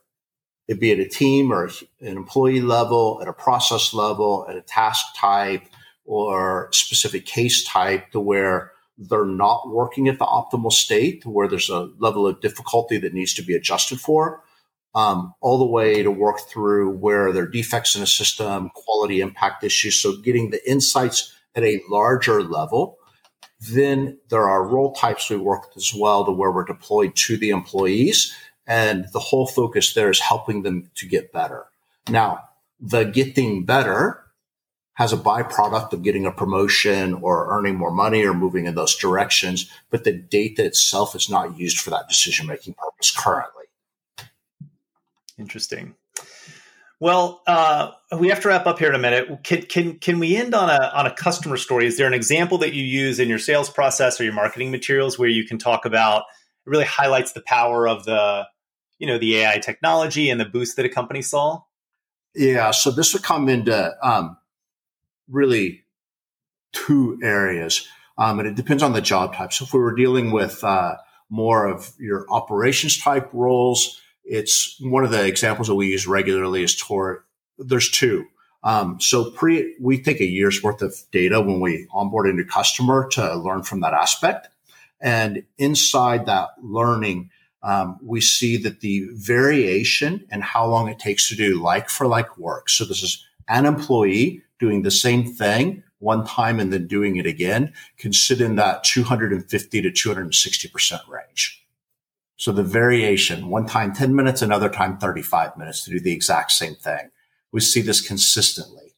it 0.68 0.80
be 0.80 0.92
at 0.92 1.00
a 1.00 1.08
team 1.08 1.52
or 1.52 1.66
an 2.02 2.18
employee 2.18 2.62
level, 2.62 3.20
at 3.22 3.28
a 3.28 3.34
process 3.34 3.94
level, 3.94 4.46
at 4.48 4.56
a 4.56 4.62
task 4.62 5.06
type 5.16 5.64
or 6.06 6.70
specific 6.72 7.26
case 7.26 7.64
type 7.64 8.12
to 8.12 8.20
where 8.20 8.72
they're 8.98 9.26
not 9.26 9.70
working 9.70 10.08
at 10.08 10.20
the 10.20 10.26
optimal 10.26 10.72
state, 10.72 11.22
to 11.22 11.30
where 11.30 11.48
there's 11.48 11.70
a 11.70 11.90
level 12.00 12.28
of 12.28 12.42
difficulty 12.42 12.98
that 12.98 13.14
needs 13.14 13.34
to 13.34 13.42
be 13.42 13.56
adjusted 13.56 14.00
for, 14.00 14.44
um, 14.94 15.34
all 15.42 15.58
the 15.58 15.66
way 15.66 16.04
to 16.04 16.12
work 16.12 16.40
through 16.42 16.92
where 16.98 17.32
there 17.32 17.44
are 17.44 17.48
defects 17.48 17.96
in 17.96 18.04
a 18.04 18.08
system, 18.08 18.70
quality 18.76 19.22
impact 19.22 19.64
issues. 19.64 20.00
So 20.00 20.18
getting 20.18 20.52
the 20.52 20.70
insights 20.70 21.34
at 21.56 21.64
a 21.64 21.82
larger 21.90 22.44
level. 22.44 22.99
Then 23.60 24.18
there 24.30 24.48
are 24.48 24.66
role 24.66 24.94
types 24.94 25.30
we 25.30 25.38
work 25.38 25.68
with 25.68 25.78
as 25.78 25.94
well 25.94 26.26
to 26.26 26.32
where 26.32 26.52
we're 26.52 26.64
deployed 26.64 27.16
to 27.16 27.38
the 27.38 27.50
employees. 27.50 28.34
And 28.66 29.06
the 29.14 29.20
whole 29.20 29.48
focus 29.48 29.94
there 29.94 30.10
is 30.10 30.20
helping 30.20 30.62
them 30.64 30.90
to 30.96 31.08
get 31.08 31.34
better. 31.34 31.66
Now, 32.10 32.50
the 32.80 33.04
getting 33.04 33.66
better 33.66 34.24
has 34.94 35.14
a 35.14 35.18
byproduct 35.18 35.94
of 35.94 36.04
getting 36.04 36.26
a 36.26 36.32
promotion 36.32 37.14
or 37.16 37.50
earning 37.58 37.76
more 37.76 37.92
money 37.92 38.26
or 38.26 38.34
moving 38.34 38.66
in 38.66 38.76
those 38.76 38.96
directions, 38.98 39.70
but 39.90 40.04
the 40.04 40.12
data 40.12 40.66
itself 40.66 41.16
is 41.16 41.30
not 41.30 41.58
used 41.58 41.80
for 41.80 41.90
that 41.90 42.10
decision 42.10 42.46
making 42.46 42.74
purpose 42.74 43.10
currently. 43.10 43.64
Interesting. 45.38 45.96
Well, 47.02 47.42
uh, 47.48 47.92
we 48.20 48.28
have 48.28 48.42
to 48.42 48.50
wrap 48.50 48.68
up 48.68 48.78
here 48.78 48.90
in 48.90 48.96
a 48.96 49.00
minute. 49.00 49.44
Can 49.44 49.62
can 49.64 50.00
can 50.00 50.20
we 50.20 50.36
end 50.36 50.54
on 50.54 50.70
a 50.70 50.92
on 50.94 51.06
a 51.06 51.14
customer 51.14 51.56
story? 51.56 51.86
Is 51.86 51.98
there 51.98 52.08
an 52.08 52.14
example 52.14 52.58
that 52.58 52.74
you 52.74 52.84
use 52.84 53.20
in 53.20 53.30
your 53.30 53.40
sales 53.40 53.70
process 53.70 54.20
or 54.20 54.26
your 54.26 54.34
marketing 54.34 54.70
materials 54.70 55.18
where 55.18 55.30
you 55.30 55.46
can 55.46 55.58
talk 55.58 55.86
about 55.86 56.24
it 56.66 56.70
really 56.70 56.86
highlights 56.86 57.32
the 57.32 57.42
power 57.42 57.88
of 57.88 58.04
the 58.04 58.46
you 58.98 59.08
know 59.08 59.18
the 59.18 59.38
AI 59.38 59.60
technology 59.60 60.30
and 60.30 60.42
the 60.42 60.46
boost 60.46 60.76
that 60.76 60.86
a 60.86 60.90
company 60.90 61.22
saw? 61.22 61.62
Yeah, 62.36 62.72
so 62.72 62.92
this 62.92 63.14
would 63.14 63.24
come 63.24 63.48
into 63.48 63.96
um, 64.04 64.38
really 65.30 65.86
two 66.74 67.18
areas, 67.24 67.88
um, 68.18 68.40
and 68.40 68.48
it 68.48 68.56
depends 68.56 68.84
on 68.84 68.92
the 68.92 69.02
job 69.02 69.34
type. 69.34 69.54
So 69.54 69.64
if 69.64 69.74
we 69.74 69.80
were 69.80 69.96
dealing 69.96 70.32
with 70.32 70.66
uh, 70.66 70.98
more 71.30 71.66
of 71.66 71.94
your 71.98 72.26
operations 72.30 72.98
type 72.98 73.30
roles 73.32 74.02
it's 74.30 74.80
one 74.80 75.04
of 75.04 75.12
the 75.12 75.26
examples 75.26 75.68
that 75.68 75.76
we 75.76 75.88
use 75.88 76.08
regularly 76.08 76.64
is 76.64 76.76
Tor. 76.76 77.26
There's 77.58 77.90
two. 77.90 78.26
Um, 78.64 79.00
so 79.00 79.32
pre, 79.32 79.76
we 79.82 80.02
take 80.02 80.22
a 80.22 80.26
year's 80.26 80.62
worth 80.62 80.82
of 80.82 80.96
data 81.12 81.42
when 81.42 81.60
we 81.60 81.88
onboard 81.92 82.28
a 82.28 82.34
new 82.34 82.46
customer 82.46 83.08
to 83.14 83.36
learn 83.36 83.64
from 83.64 83.82
that 83.82 83.94
aspect. 83.94 84.50
And 85.02 85.44
inside 85.58 86.28
that 86.28 86.50
learning, 86.62 87.32
um, 87.64 87.98
we 88.04 88.22
see 88.22 88.58
that 88.58 88.82
the 88.82 89.08
variation 89.14 90.26
and 90.30 90.44
how 90.44 90.68
long 90.68 90.90
it 90.90 91.00
takes 91.00 91.28
to 91.30 91.36
do 91.36 91.62
like 91.62 91.90
for 91.90 92.06
like 92.06 92.38
work. 92.38 92.70
So 92.70 92.86
this 92.86 93.02
is 93.02 93.26
an 93.48 93.66
employee 93.66 94.44
doing 94.60 94.84
the 94.84 94.92
same 94.92 95.26
thing 95.26 95.84
one 96.00 96.26
time 96.26 96.60
and 96.60 96.72
then 96.72 96.88
doing 96.88 97.16
it 97.16 97.26
again 97.26 97.74
can 97.98 98.14
sit 98.14 98.42
in 98.42 98.56
that 98.58 98.84
250 98.84 99.82
to 99.82 99.90
260% 99.90 101.08
range. 101.10 101.66
So 102.40 102.54
the 102.54 102.64
variation, 102.64 103.50
one 103.50 103.66
time 103.66 103.94
10 103.94 104.16
minutes, 104.16 104.42
another 104.42 104.70
time 104.70 104.98
35 104.98 105.58
minutes 105.58 105.84
to 105.84 105.92
do 105.92 106.00
the 106.00 106.14
exact 106.14 106.54
same 106.54 106.74
thing. 106.74 107.10
We 107.52 107.60
see 107.60 107.82
this 107.82 108.00
consistently. 108.00 108.96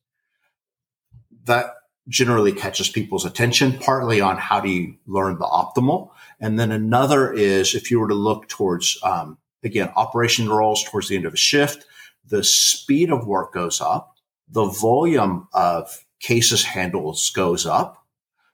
That 1.45 1.73
generally 2.07 2.51
catches 2.51 2.87
people's 2.87 3.25
attention, 3.25 3.79
partly 3.79 4.21
on 4.21 4.37
how 4.37 4.59
do 4.59 4.69
you 4.69 4.93
learn 5.07 5.39
the 5.39 5.45
optimal. 5.45 6.11
And 6.39 6.59
then 6.59 6.71
another 6.71 7.33
is 7.33 7.73
if 7.73 7.89
you 7.89 7.99
were 7.99 8.09
to 8.09 8.13
look 8.13 8.47
towards, 8.47 8.99
um, 9.01 9.39
again, 9.63 9.89
operation 9.95 10.47
roles 10.47 10.83
towards 10.83 11.07
the 11.07 11.15
end 11.15 11.25
of 11.25 11.33
a 11.33 11.37
shift, 11.37 11.83
the 12.23 12.43
speed 12.43 13.09
of 13.09 13.25
work 13.25 13.53
goes 13.53 13.81
up, 13.81 14.17
the 14.49 14.65
volume 14.65 15.47
of 15.51 16.05
cases 16.19 16.63
handles 16.63 17.31
goes 17.31 17.65
up, 17.65 18.05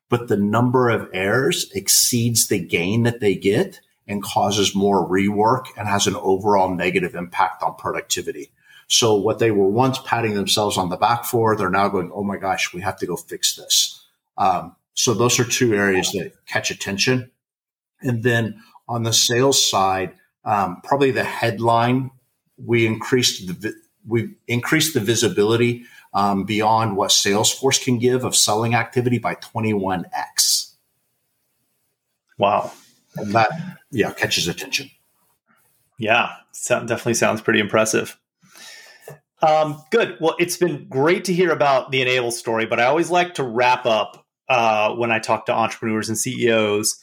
but 0.09 0.29
the 0.29 0.37
number 0.37 0.87
of 0.87 1.09
errors 1.11 1.69
exceeds 1.73 2.47
the 2.47 2.59
gain 2.59 3.03
that 3.03 3.19
they 3.19 3.35
get 3.35 3.81
and 4.07 4.23
causes 4.23 4.75
more 4.75 5.07
rework 5.07 5.65
and 5.77 5.87
has 5.87 6.07
an 6.07 6.15
overall 6.15 6.73
negative 6.73 7.15
impact 7.15 7.61
on 7.61 7.75
productivity. 7.75 8.51
So 8.87 9.15
what 9.15 9.39
they 9.39 9.51
were 9.51 9.67
once 9.67 9.99
patting 9.99 10.33
themselves 10.33 10.77
on 10.77 10.89
the 10.89 10.95
back 10.95 11.25
for, 11.25 11.55
they're 11.55 11.69
now 11.69 11.89
going, 11.89 12.11
Oh 12.13 12.23
my 12.23 12.37
gosh, 12.37 12.73
we 12.73 12.81
have 12.81 12.97
to 12.99 13.05
go 13.05 13.17
fix 13.17 13.55
this. 13.55 14.05
Um, 14.37 14.75
so 14.93 15.13
those 15.13 15.39
are 15.39 15.43
two 15.43 15.75
areas 15.75 16.11
that 16.13 16.31
catch 16.47 16.71
attention. 16.71 17.31
And 18.01 18.23
then 18.23 18.63
on 18.87 19.03
the 19.03 19.13
sales 19.13 19.69
side, 19.69 20.13
um, 20.45 20.81
probably 20.83 21.11
the 21.11 21.23
headline, 21.23 22.11
we 22.57 22.87
increased 22.87 23.47
the, 23.47 23.73
we 24.07 24.35
increased 24.47 24.93
the 24.93 25.01
visibility 25.01 25.83
um, 26.13 26.45
beyond 26.45 26.95
what 26.95 27.11
Salesforce 27.11 27.83
can 27.83 27.99
give 27.99 28.23
of 28.23 28.35
selling 28.35 28.73
activity 28.73 29.19
by 29.19 29.35
21x. 29.35 30.73
Wow. 32.37 32.71
And 33.17 33.33
that, 33.33 33.49
yeah, 33.91 34.11
catches 34.11 34.47
attention. 34.47 34.89
Yeah, 35.99 36.33
definitely 36.67 37.15
sounds 37.15 37.41
pretty 37.41 37.59
impressive. 37.59 38.17
Um, 39.41 39.81
good. 39.91 40.17
Well, 40.19 40.35
it's 40.39 40.57
been 40.57 40.87
great 40.87 41.25
to 41.25 41.33
hear 41.33 41.51
about 41.51 41.91
the 41.91 42.01
Enaible 42.01 42.31
story, 42.31 42.65
but 42.65 42.79
I 42.79 42.85
always 42.85 43.11
like 43.11 43.35
to 43.35 43.43
wrap 43.43 43.85
up 43.85 44.25
uh, 44.49 44.93
when 44.95 45.11
I 45.11 45.19
talk 45.19 45.45
to 45.47 45.53
entrepreneurs 45.53 46.09
and 46.09 46.17
CEOs 46.17 46.99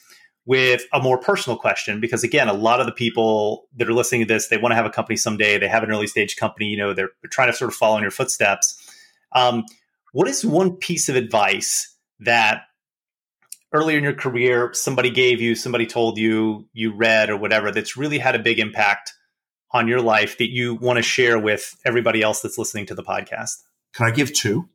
with 0.47 0.83
a 0.93 1.01
more 1.01 1.19
personal 1.19 1.59
question 1.59 2.01
because 2.01 2.23
again 2.23 2.49
a 2.49 2.53
lot 2.53 2.81
of 2.81 2.87
the 2.87 2.93
people 2.93 3.67
that 3.77 3.89
are 3.89 3.95
listening 3.95 4.21
to 4.21 4.27
this 4.27 4.49
they 4.49 4.59
want 4.59 4.73
to 4.73 4.77
have 4.77 4.85
a 4.85 4.91
company 4.91 5.17
someday 5.17 5.59
they 5.59 5.69
have 5.69 5.83
an 5.83 5.91
early 5.91 6.07
stage 6.07 6.37
company 6.37 6.67
you 6.67 6.77
know 6.77 6.93
they're, 6.93 7.11
they're 7.23 7.31
trying 7.31 7.51
to 7.51 7.57
sort 7.57 7.71
of 7.71 7.75
follow 7.75 7.97
in 7.97 8.03
your 8.03 8.11
footsteps 8.11 8.79
um, 9.33 9.65
what 10.13 10.29
is 10.29 10.45
one 10.45 10.77
piece 10.77 11.09
of 11.09 11.17
advice 11.17 11.97
that 12.21 12.63
earlier 13.75 13.99
in 13.99 14.05
your 14.05 14.15
career 14.15 14.71
somebody 14.73 15.11
gave 15.11 15.41
you, 15.41 15.55
somebody 15.55 15.87
told 15.87 16.17
you, 16.17 16.67
you 16.73 16.95
read 16.95 17.29
or 17.29 17.37
whatever 17.37 17.71
that's 17.71 17.97
really 17.97 18.19
had 18.19 18.35
a 18.35 18.39
big 18.39 18.59
impact 18.59 19.13
on 19.73 19.89
your 19.89 20.01
life 20.01 20.39
that 20.39 20.51
you 20.51 20.77
want 20.77 20.97
to 20.97 21.03
share 21.03 21.39
with 21.39 21.77
everybody 21.85 22.23
else 22.23 22.41
that's 22.41 22.57
listening 22.57 22.87
to 22.87 22.95
the 22.95 23.03
podcast? 23.03 23.65
Can 23.93 24.07
I 24.07 24.13
give 24.13 24.33
two? 24.33 24.69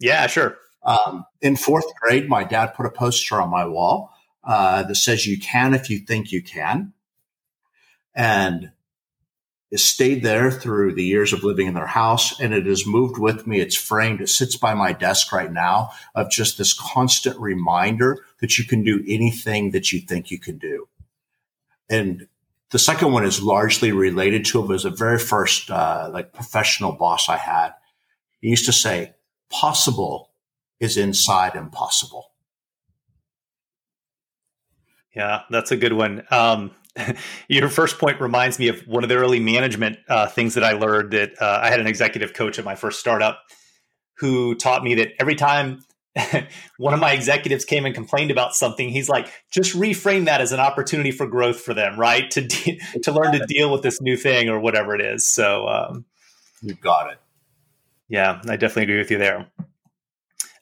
Yeah, 0.00 0.26
sure. 0.26 0.56
Um, 0.82 1.26
in 1.42 1.56
fourth 1.56 1.84
grade, 2.00 2.28
my 2.28 2.42
dad 2.42 2.74
put 2.74 2.86
a 2.86 2.90
poster 2.90 3.40
on 3.40 3.50
my 3.50 3.66
wall 3.66 4.10
uh, 4.42 4.84
that 4.84 4.94
says, 4.94 5.26
You 5.26 5.38
can 5.38 5.74
if 5.74 5.90
you 5.90 5.98
think 5.98 6.32
you 6.32 6.42
can. 6.42 6.94
And 8.14 8.72
it 9.70 9.80
stayed 9.80 10.22
there 10.22 10.50
through 10.50 10.94
the 10.94 11.04
years 11.04 11.32
of 11.32 11.42
living 11.42 11.66
in 11.66 11.74
their 11.74 11.86
house 11.86 12.38
and 12.40 12.54
it 12.54 12.66
has 12.66 12.86
moved 12.86 13.18
with 13.18 13.46
me. 13.46 13.60
It's 13.60 13.74
framed. 13.74 14.20
It 14.20 14.28
sits 14.28 14.56
by 14.56 14.74
my 14.74 14.92
desk 14.92 15.32
right 15.32 15.52
now 15.52 15.90
of 16.14 16.30
just 16.30 16.56
this 16.56 16.72
constant 16.72 17.38
reminder 17.40 18.24
that 18.40 18.58
you 18.58 18.64
can 18.64 18.84
do 18.84 19.02
anything 19.08 19.72
that 19.72 19.92
you 19.92 20.00
think 20.00 20.30
you 20.30 20.38
can 20.38 20.58
do. 20.58 20.88
And 21.90 22.28
the 22.70 22.78
second 22.78 23.12
one 23.12 23.24
is 23.24 23.42
largely 23.42 23.90
related 23.90 24.44
to 24.46 24.62
it 24.62 24.68
was 24.68 24.84
the 24.84 24.90
very 24.90 25.18
first, 25.18 25.70
uh, 25.70 26.10
like 26.12 26.32
professional 26.32 26.92
boss 26.92 27.28
I 27.28 27.36
had. 27.36 27.70
He 28.40 28.48
used 28.48 28.66
to 28.66 28.72
say, 28.72 29.14
possible 29.50 30.30
is 30.78 30.96
inside 30.96 31.54
impossible. 31.54 32.30
Yeah, 35.14 35.42
that's 35.50 35.70
a 35.72 35.76
good 35.76 35.94
one. 35.94 36.24
Um, 36.30 36.72
your 37.48 37.68
first 37.68 37.98
point 37.98 38.20
reminds 38.20 38.58
me 38.58 38.68
of 38.68 38.80
one 38.86 39.02
of 39.02 39.08
the 39.08 39.16
early 39.16 39.40
management 39.40 39.98
uh, 40.08 40.26
things 40.26 40.54
that 40.54 40.64
I 40.64 40.72
learned. 40.72 41.12
That 41.12 41.40
uh, 41.40 41.60
I 41.62 41.70
had 41.70 41.80
an 41.80 41.86
executive 41.86 42.34
coach 42.34 42.58
at 42.58 42.64
my 42.64 42.74
first 42.74 43.00
startup 43.00 43.40
who 44.18 44.54
taught 44.54 44.82
me 44.82 44.94
that 44.94 45.12
every 45.20 45.34
time 45.34 45.84
one 46.78 46.94
of 46.94 47.00
my 47.00 47.12
executives 47.12 47.64
came 47.64 47.84
and 47.84 47.94
complained 47.94 48.30
about 48.30 48.54
something, 48.54 48.88
he's 48.88 49.08
like, 49.08 49.30
just 49.50 49.74
reframe 49.74 50.24
that 50.26 50.40
as 50.40 50.52
an 50.52 50.60
opportunity 50.60 51.10
for 51.10 51.26
growth 51.26 51.60
for 51.60 51.74
them, 51.74 51.98
right? 51.98 52.30
To 52.30 52.40
de- 52.40 52.80
to 53.02 53.12
learn 53.12 53.32
to 53.32 53.46
deal 53.46 53.70
with 53.70 53.82
this 53.82 54.00
new 54.00 54.16
thing 54.16 54.48
or 54.48 54.58
whatever 54.58 54.94
it 54.94 55.00
is. 55.00 55.28
So 55.28 55.68
um, 55.68 56.04
you 56.62 56.74
got 56.74 57.12
it. 57.12 57.18
Yeah, 58.08 58.40
I 58.48 58.56
definitely 58.56 58.84
agree 58.84 58.98
with 58.98 59.10
you 59.10 59.18
there. 59.18 59.48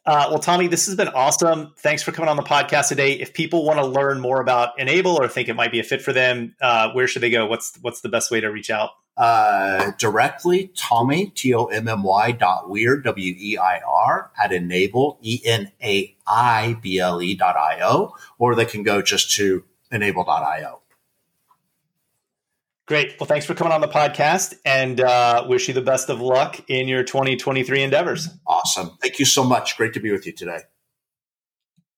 Uh, 0.06 0.26
well, 0.28 0.38
Tommy, 0.38 0.66
this 0.66 0.84
has 0.86 0.96
been 0.96 1.08
awesome. 1.08 1.72
Thanks 1.78 2.02
for 2.02 2.12
coming 2.12 2.28
on 2.28 2.36
the 2.36 2.42
podcast 2.42 2.88
today. 2.88 3.12
If 3.12 3.32
people 3.32 3.64
want 3.64 3.78
to 3.78 3.86
learn 3.86 4.20
more 4.20 4.40
about 4.40 4.78
Enaible 4.78 5.16
or 5.16 5.28
think 5.28 5.48
it 5.48 5.54
might 5.54 5.72
be 5.72 5.80
a 5.80 5.82
fit 5.82 6.02
for 6.02 6.12
them, 6.12 6.54
uh, 6.60 6.90
where 6.92 7.08
should 7.08 7.22
they 7.22 7.30
go? 7.30 7.46
What's 7.46 7.78
what's 7.80 8.02
the 8.02 8.10
best 8.10 8.30
way 8.30 8.40
to 8.40 8.48
reach 8.48 8.70
out? 8.70 8.90
Uh, 9.16 9.92
directly, 9.96 10.72
Tommy 10.76 11.28
T 11.28 11.54
O 11.54 11.66
M 11.66 11.88
M 11.88 12.02
Y 12.02 12.32
dot 12.32 12.68
weir 12.68 12.98
W 13.00 13.34
E 13.38 13.56
I 13.56 13.80
R 13.80 14.30
at 14.42 14.52
enaible 14.52 15.18
E 15.22 15.40
N 15.44 15.72
A 15.82 16.14
I 16.26 16.76
B 16.82 16.98
L 16.98 17.22
E 17.22 17.34
dot 17.34 17.56
I 17.56 17.80
O, 17.82 18.14
or 18.38 18.54
they 18.54 18.66
can 18.66 18.82
go 18.82 19.00
just 19.00 19.30
to 19.36 19.64
enaible.io. 19.90 20.80
Great. 22.86 23.16
Well, 23.18 23.26
thanks 23.26 23.46
for 23.46 23.54
coming 23.54 23.72
on 23.72 23.80
the 23.80 23.88
podcast 23.88 24.54
and 24.64 25.00
uh, 25.00 25.44
wish 25.48 25.68
you 25.68 25.74
the 25.74 25.80
best 25.80 26.10
of 26.10 26.20
luck 26.20 26.60
in 26.68 26.86
your 26.86 27.02
2023 27.02 27.82
endeavors. 27.82 28.28
Awesome. 28.46 28.98
Thank 29.00 29.18
you 29.18 29.24
so 29.24 29.42
much. 29.42 29.76
Great 29.78 29.94
to 29.94 30.00
be 30.00 30.12
with 30.12 30.26
you 30.26 30.32
today. 30.32 30.60